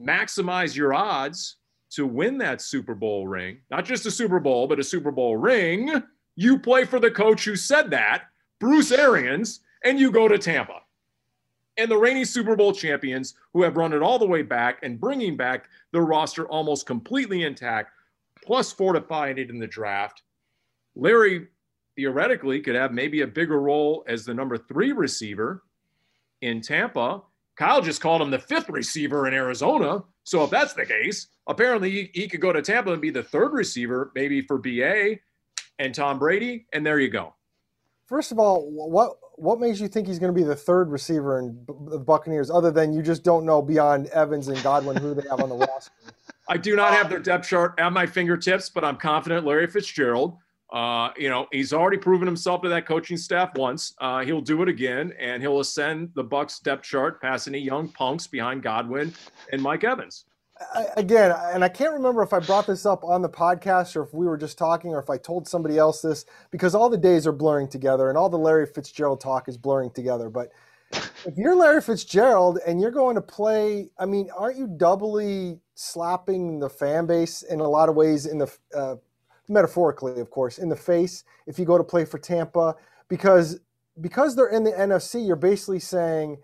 [0.00, 1.56] maximize your odds
[1.90, 5.36] to win that Super Bowl ring, not just a Super Bowl, but a Super Bowl
[5.36, 6.02] ring,
[6.36, 8.24] you play for the coach who said that,
[8.60, 10.80] Bruce Arians, and you go to Tampa.
[11.76, 15.00] And the reigning Super Bowl champions who have run it all the way back and
[15.00, 17.92] bringing back their roster almost completely intact,
[18.44, 20.22] plus fortifying it in the draft.
[20.96, 21.46] Larry
[21.96, 25.62] theoretically could have maybe a bigger role as the number three receiver
[26.42, 27.22] in Tampa.
[27.56, 30.02] Kyle just called him the fifth receiver in Arizona.
[30.28, 33.22] So if that's the case, apparently he, he could go to Tampa and be the
[33.22, 35.16] third receiver, maybe for BA
[35.78, 37.34] and Tom Brady, and there you go.
[38.04, 41.38] First of all, what what makes you think he's going to be the third receiver
[41.38, 45.26] in the Buccaneers, other than you just don't know beyond Evans and Godwin who they
[45.30, 45.92] have on the roster?
[46.48, 49.66] I do not have um, their depth chart at my fingertips, but I'm confident Larry
[49.66, 50.36] Fitzgerald.
[50.72, 53.94] Uh, you know, he's already proven himself to that coaching staff once.
[53.98, 57.88] Uh, he'll do it again, and he'll ascend the Bucks depth chart past any young
[57.88, 59.14] punks behind Godwin
[59.52, 60.26] and Mike Evans
[60.96, 64.12] again, and I can't remember if I brought this up on the podcast or if
[64.12, 67.26] we were just talking or if I told somebody else this because all the days
[67.26, 70.28] are blurring together and all the Larry Fitzgerald talk is blurring together.
[70.28, 70.50] But
[70.92, 76.58] if you're Larry Fitzgerald and you're going to play, I mean, aren't you doubly slapping
[76.58, 78.96] the fan base in a lot of ways in the uh,
[79.48, 82.76] metaphorically, of course, in the face if you go to play for Tampa
[83.08, 83.60] because
[84.00, 86.38] because they're in the NFC, you're basically saying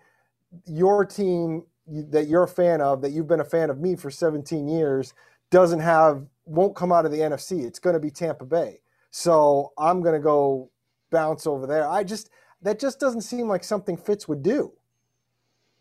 [0.65, 4.09] your team that you're a fan of, that you've been a fan of me for
[4.09, 5.13] 17 years,
[5.51, 7.63] doesn't have, won't come out of the NFC.
[7.63, 8.81] It's going to be Tampa Bay.
[9.11, 10.71] So I'm going to go
[11.11, 11.87] bounce over there.
[11.87, 12.29] I just,
[12.61, 14.73] that just doesn't seem like something Fitz would do.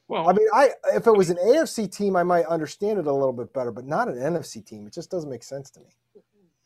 [0.07, 3.13] Well, I mean, I if it was an AFC team, I might understand it a
[3.13, 4.87] little bit better, but not an NFC team.
[4.87, 5.97] It just doesn't make sense to me.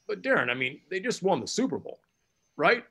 [0.09, 2.01] But Darren, I mean, they just won the Super Bowl,
[2.56, 2.82] right?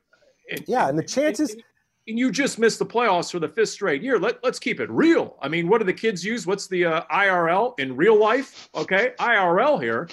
[0.52, 1.64] And, yeah, and the chances and,
[2.08, 4.20] and you just missed the playoffs for the fifth straight year.
[4.20, 5.36] Let, let's keep it real.
[5.42, 6.46] I mean, what do the kids use?
[6.48, 8.70] What's the uh, IRL in real life?
[8.76, 10.08] Okay, IRL here.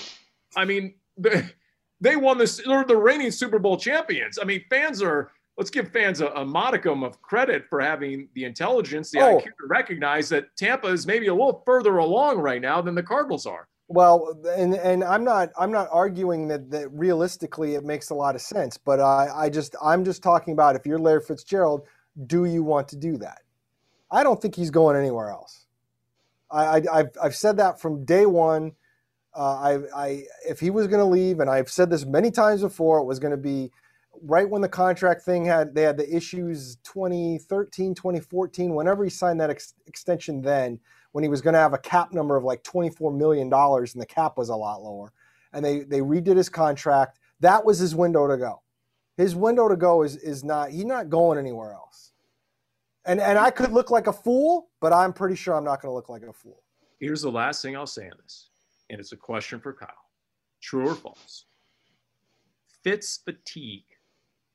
[0.56, 1.44] I mean, they,
[2.00, 2.60] they won this.
[2.64, 4.38] They're the reigning Super Bowl champions.
[4.40, 8.44] I mean, fans are let's give fans a, a, modicum of credit for having the
[8.44, 9.38] intelligence, the Oh.
[9.38, 13.02] IQ to recognize that Tampa is maybe a little further along right now than the
[13.04, 13.68] Cardinals are.
[13.88, 18.34] Well, and and I'm not I'm not arguing that, that realistically it makes a lot
[18.34, 21.86] of sense, but I I just I'm just talking about if you're Larry Fitzgerald,
[22.26, 23.42] do you want to do that?
[24.10, 25.66] I don't think he's going anywhere else.
[26.50, 28.72] I, I I've I've said that from day one.
[29.36, 32.62] Uh, I I if he was going to leave, and I've said this many times
[32.62, 33.70] before, it was going to be
[34.22, 39.40] right when the contract thing had they had the issues 2013 2014 whenever he signed
[39.40, 40.78] that ex- extension then
[41.14, 44.02] when he was going to have a cap number of like 24 million dollars and
[44.02, 45.12] the cap was a lot lower
[45.52, 48.60] and they they redid his contract that was his window to go
[49.16, 52.12] his window to go is is not he's not going anywhere else
[53.04, 55.90] and and I could look like a fool but I'm pretty sure I'm not going
[55.90, 56.64] to look like a fool
[57.04, 58.48] Here's the last thing I'll say on this,
[58.88, 59.90] and it's a question for Kyle.
[60.62, 61.44] True or false?
[62.82, 63.84] Fitz fatigue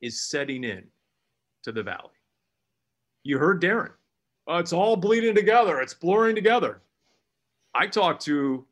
[0.02, 0.88] is setting in
[1.62, 2.10] to the valley.
[3.24, 3.92] You heard Darren.
[4.50, 5.80] Oh, it's all bleeding together.
[5.80, 6.82] It's blurring together.
[7.76, 8.66] I talked to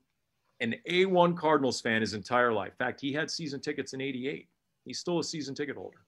[0.60, 2.72] an A1 Cardinals fan his entire life.
[2.80, 4.48] In fact, he had season tickets in 88.
[4.86, 6.00] He's still a season ticket holder.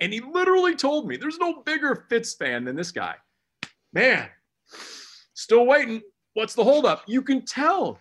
[0.00, 3.14] And he literally told me there's no bigger Fitz fan than this guy.
[3.94, 4.28] Man,
[5.32, 6.02] still waiting.
[6.34, 7.02] What's the holdup?
[7.06, 7.98] You can tell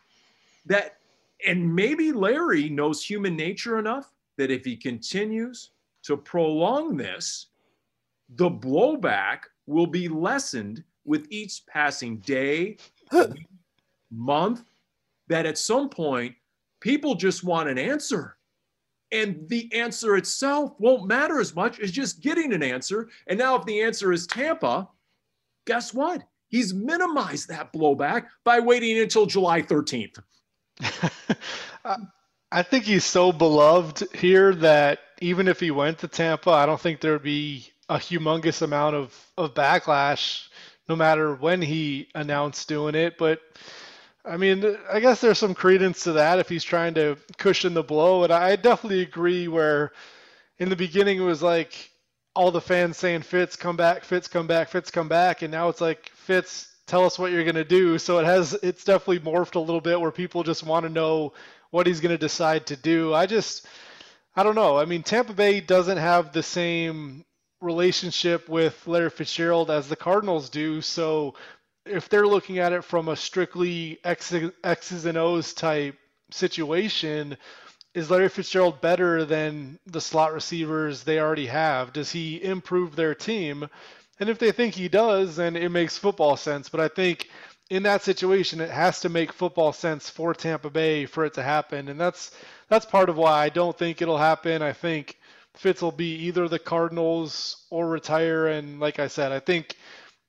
[0.65, 0.97] that,
[1.47, 5.69] and maybe Larry knows human nature enough that if he continues
[6.03, 7.47] to prolong this,
[8.35, 12.77] the blowback will be lessened with each passing day,
[13.11, 13.47] week,
[14.11, 14.63] month,
[15.27, 16.35] that at some point,
[16.81, 18.37] people just want an answer.
[19.11, 23.09] And the answer itself won't matter as much as just getting an answer.
[23.27, 24.89] And now, if the answer is Tampa,
[25.65, 26.23] guess what?
[26.47, 30.19] He's minimized that blowback by waiting until July 13th.
[32.51, 36.79] I think he's so beloved here that even if he went to Tampa, I don't
[36.79, 40.47] think there would be a humongous amount of, of backlash
[40.87, 43.17] no matter when he announced doing it.
[43.17, 43.39] But
[44.23, 47.83] I mean, I guess there's some credence to that if he's trying to cushion the
[47.83, 48.23] blow.
[48.23, 49.91] And I definitely agree where
[50.57, 51.91] in the beginning it was like
[52.35, 55.69] all the fans saying Fitz come back, Fitz come back, Fitz come back, and now
[55.69, 57.97] it's like Fitz tell us what you're gonna do.
[57.97, 61.33] So it has it's definitely morphed a little bit where people just want to know
[61.71, 63.13] what he's gonna decide to do.
[63.13, 63.67] I just
[64.35, 64.77] I don't know.
[64.77, 67.24] I mean, Tampa Bay doesn't have the same
[67.61, 70.81] relationship with Larry Fitzgerald as the Cardinals do.
[70.81, 71.35] So
[71.85, 75.95] if they're looking at it from a strictly X's, X's and O's type
[76.31, 77.37] situation,
[77.93, 81.93] is Larry Fitzgerald better than the slot receivers they already have?
[81.93, 83.69] Does he improve their team?
[84.19, 86.69] And if they think he does, then it makes football sense.
[86.69, 87.29] But I think
[87.69, 91.43] in that situation, it has to make football sense for Tampa Bay for it to
[91.43, 91.87] happen.
[91.87, 92.31] And that's
[92.67, 94.61] that's part of why I don't think it'll happen.
[94.61, 95.17] I think
[95.57, 98.47] Fitz will be either the Cardinals or retire.
[98.47, 99.75] And like I said, I think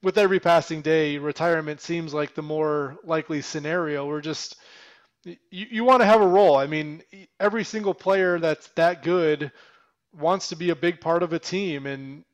[0.03, 4.07] with every passing day, retirement seems like the more likely scenario.
[4.07, 4.57] We're just
[5.25, 6.57] you, you want to have a role.
[6.57, 7.03] I mean,
[7.41, 9.51] every single player that's that good
[10.15, 12.25] wants to be a big part of a team and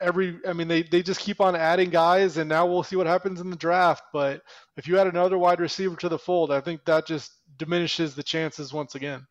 [0.00, 3.06] every I mean they, they just keep on adding guys and now we'll see what
[3.06, 4.04] happens in the draft.
[4.12, 4.42] But
[4.76, 8.22] if you add another wide receiver to the fold, I think that just diminishes the
[8.22, 9.26] chances once again.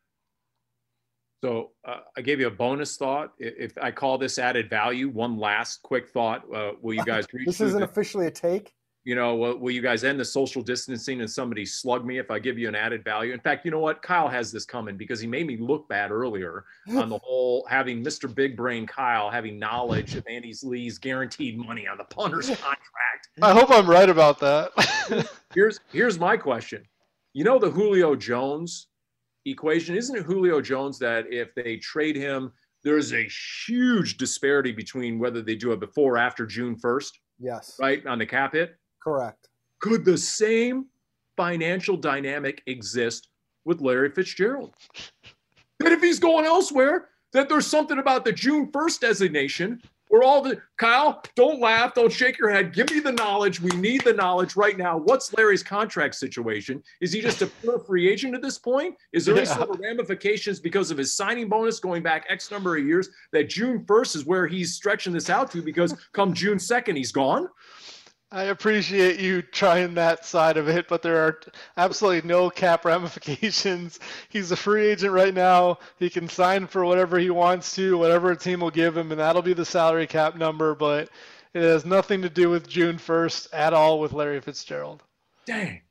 [1.45, 3.33] So uh, I gave you a bonus thought.
[3.39, 6.43] I- If I call this added value, one last quick thought.
[6.51, 7.45] Uh, will you guys reach?
[7.45, 8.73] this isn't the- officially a take
[9.07, 12.31] you know, will, will you guys end the social distancing and somebody slug me if
[12.31, 13.33] I give you an added value?
[13.33, 14.01] In fact, you know what?
[14.01, 18.03] Kyle has this coming because he made me look bad earlier on the whole having
[18.03, 18.33] Mr.
[18.33, 23.29] Big Brain Kyle having knowledge of Andy Lee's guaranteed money on the punter's contract.
[23.43, 24.71] I hope I'm right about that.
[25.53, 26.83] Here's here's my question.
[27.33, 28.87] You know the Julio Jones
[29.45, 32.51] equation, isn't it Julio Jones that if they trade him,
[32.83, 33.27] there's a
[33.67, 38.05] huge disparity between whether they do it before or after June 1st, yes right?
[38.05, 38.75] On the cap hit?
[39.03, 39.49] correct
[39.79, 40.85] Could the same
[41.37, 43.29] financial dynamic exist
[43.65, 44.73] with Larry Fitzgerald?
[45.81, 50.41] That if he's going elsewhere, that there's something about the June 1st designation where all
[50.41, 52.73] the Kyle, don't laugh, don't shake your head.
[52.73, 53.61] Give me the knowledge.
[53.61, 54.97] We need the knowledge right now.
[54.97, 56.83] What's Larry's contract situation?
[57.01, 58.95] Is he just a pure free agent at this point?
[59.13, 62.77] Is there any sort of ramifications because of his signing bonus going back X number
[62.77, 66.57] of years that June 1st is where he's stretching this out to because come June
[66.57, 67.47] 2nd, he's gone?
[68.31, 71.39] I appreciate you trying that side of it, but there are
[71.77, 73.99] absolutely no cap ramifications.
[74.29, 75.79] He's a free agent right now.
[75.99, 79.19] He can sign for whatever he wants to, whatever a team will give him, and
[79.19, 81.09] that'll be the salary cap number, but
[81.53, 85.03] it has nothing to do with June 1st at all with Larry Fitzgerald.
[85.45, 85.81] Dang.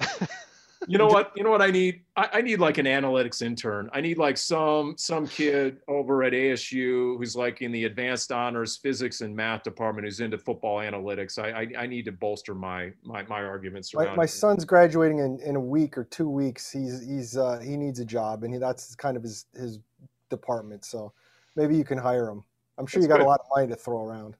[0.88, 1.32] You know what?
[1.36, 2.02] You know what I need?
[2.16, 3.88] I, I, need like an analytics intern.
[3.92, 8.76] I need like some some kid over at ASU who's like in the advanced honors
[8.76, 11.38] physics and math department who's into football analytics.
[11.38, 13.94] I I, I need to bolster my my, my arguments.
[13.94, 16.70] My, my son's graduating in, in a week or two weeks.
[16.70, 19.78] He's he's uh, he needs a job, and he, that's kind of his his
[20.30, 20.84] department.
[20.84, 21.12] So
[21.56, 22.42] maybe you can hire him.
[22.78, 23.26] I'm sure that's you got good.
[23.26, 24.36] a lot of money to throw around.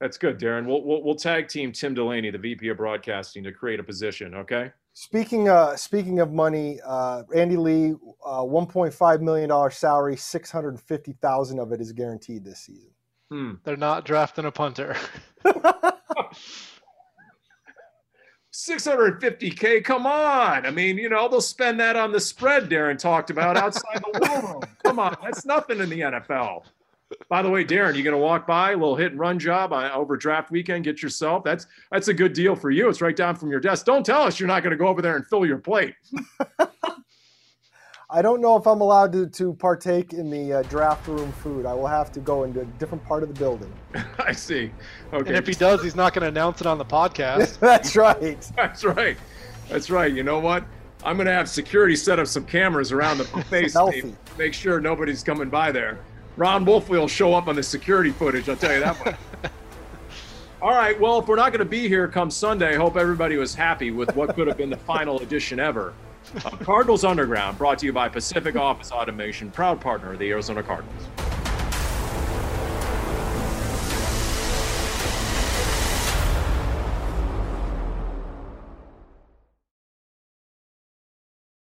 [0.00, 0.66] That's good, Darren.
[0.66, 4.34] We'll, we'll, we'll tag team Tim Delaney, the VP of Broadcasting, to create a position.
[4.34, 4.70] Okay.
[4.94, 7.94] Speaking uh, speaking of money, uh, Andy Lee,
[8.24, 12.90] uh, 1.5 million dollar salary, 650,000 of it is guaranteed this season.
[13.28, 13.52] Hmm.
[13.64, 14.96] They're not drafting a punter.
[18.54, 23.28] 650k come on i mean you know they'll spend that on the spread darren talked
[23.28, 26.62] about outside the war room come on that's nothing in the nfl
[27.28, 29.72] by the way, Darren, you going to walk by a little hit and run job
[29.72, 30.84] over draft weekend?
[30.84, 31.44] Get yourself.
[31.44, 32.88] That's that's a good deal for you.
[32.88, 33.86] It's right down from your desk.
[33.86, 35.94] Don't tell us you're not going to go over there and fill your plate.
[38.14, 41.66] I don't know if I'm allowed to, to partake in the uh, draft room food.
[41.66, 43.72] I will have to go into a different part of the building.
[44.18, 44.70] I see.
[45.12, 45.28] Okay.
[45.30, 47.58] And if he does, he's not going to announce it on the podcast.
[47.60, 48.40] That's right.
[48.54, 49.16] That's right.
[49.68, 50.12] That's right.
[50.12, 50.64] You know what?
[51.02, 54.80] I'm going to have security set up some cameras around the buffet to make sure
[54.80, 55.98] nobody's coming by there.
[56.36, 58.48] Ron Wolf will show up on the security footage.
[58.48, 59.16] I'll tell you that much.
[60.62, 60.98] All right.
[60.98, 63.90] Well, if we're not going to be here come Sunday, I hope everybody was happy
[63.90, 65.92] with what could have been the final edition ever.
[66.36, 70.62] Uh, Cardinals Underground, brought to you by Pacific Office Automation, proud partner of the Arizona
[70.62, 71.02] Cardinals.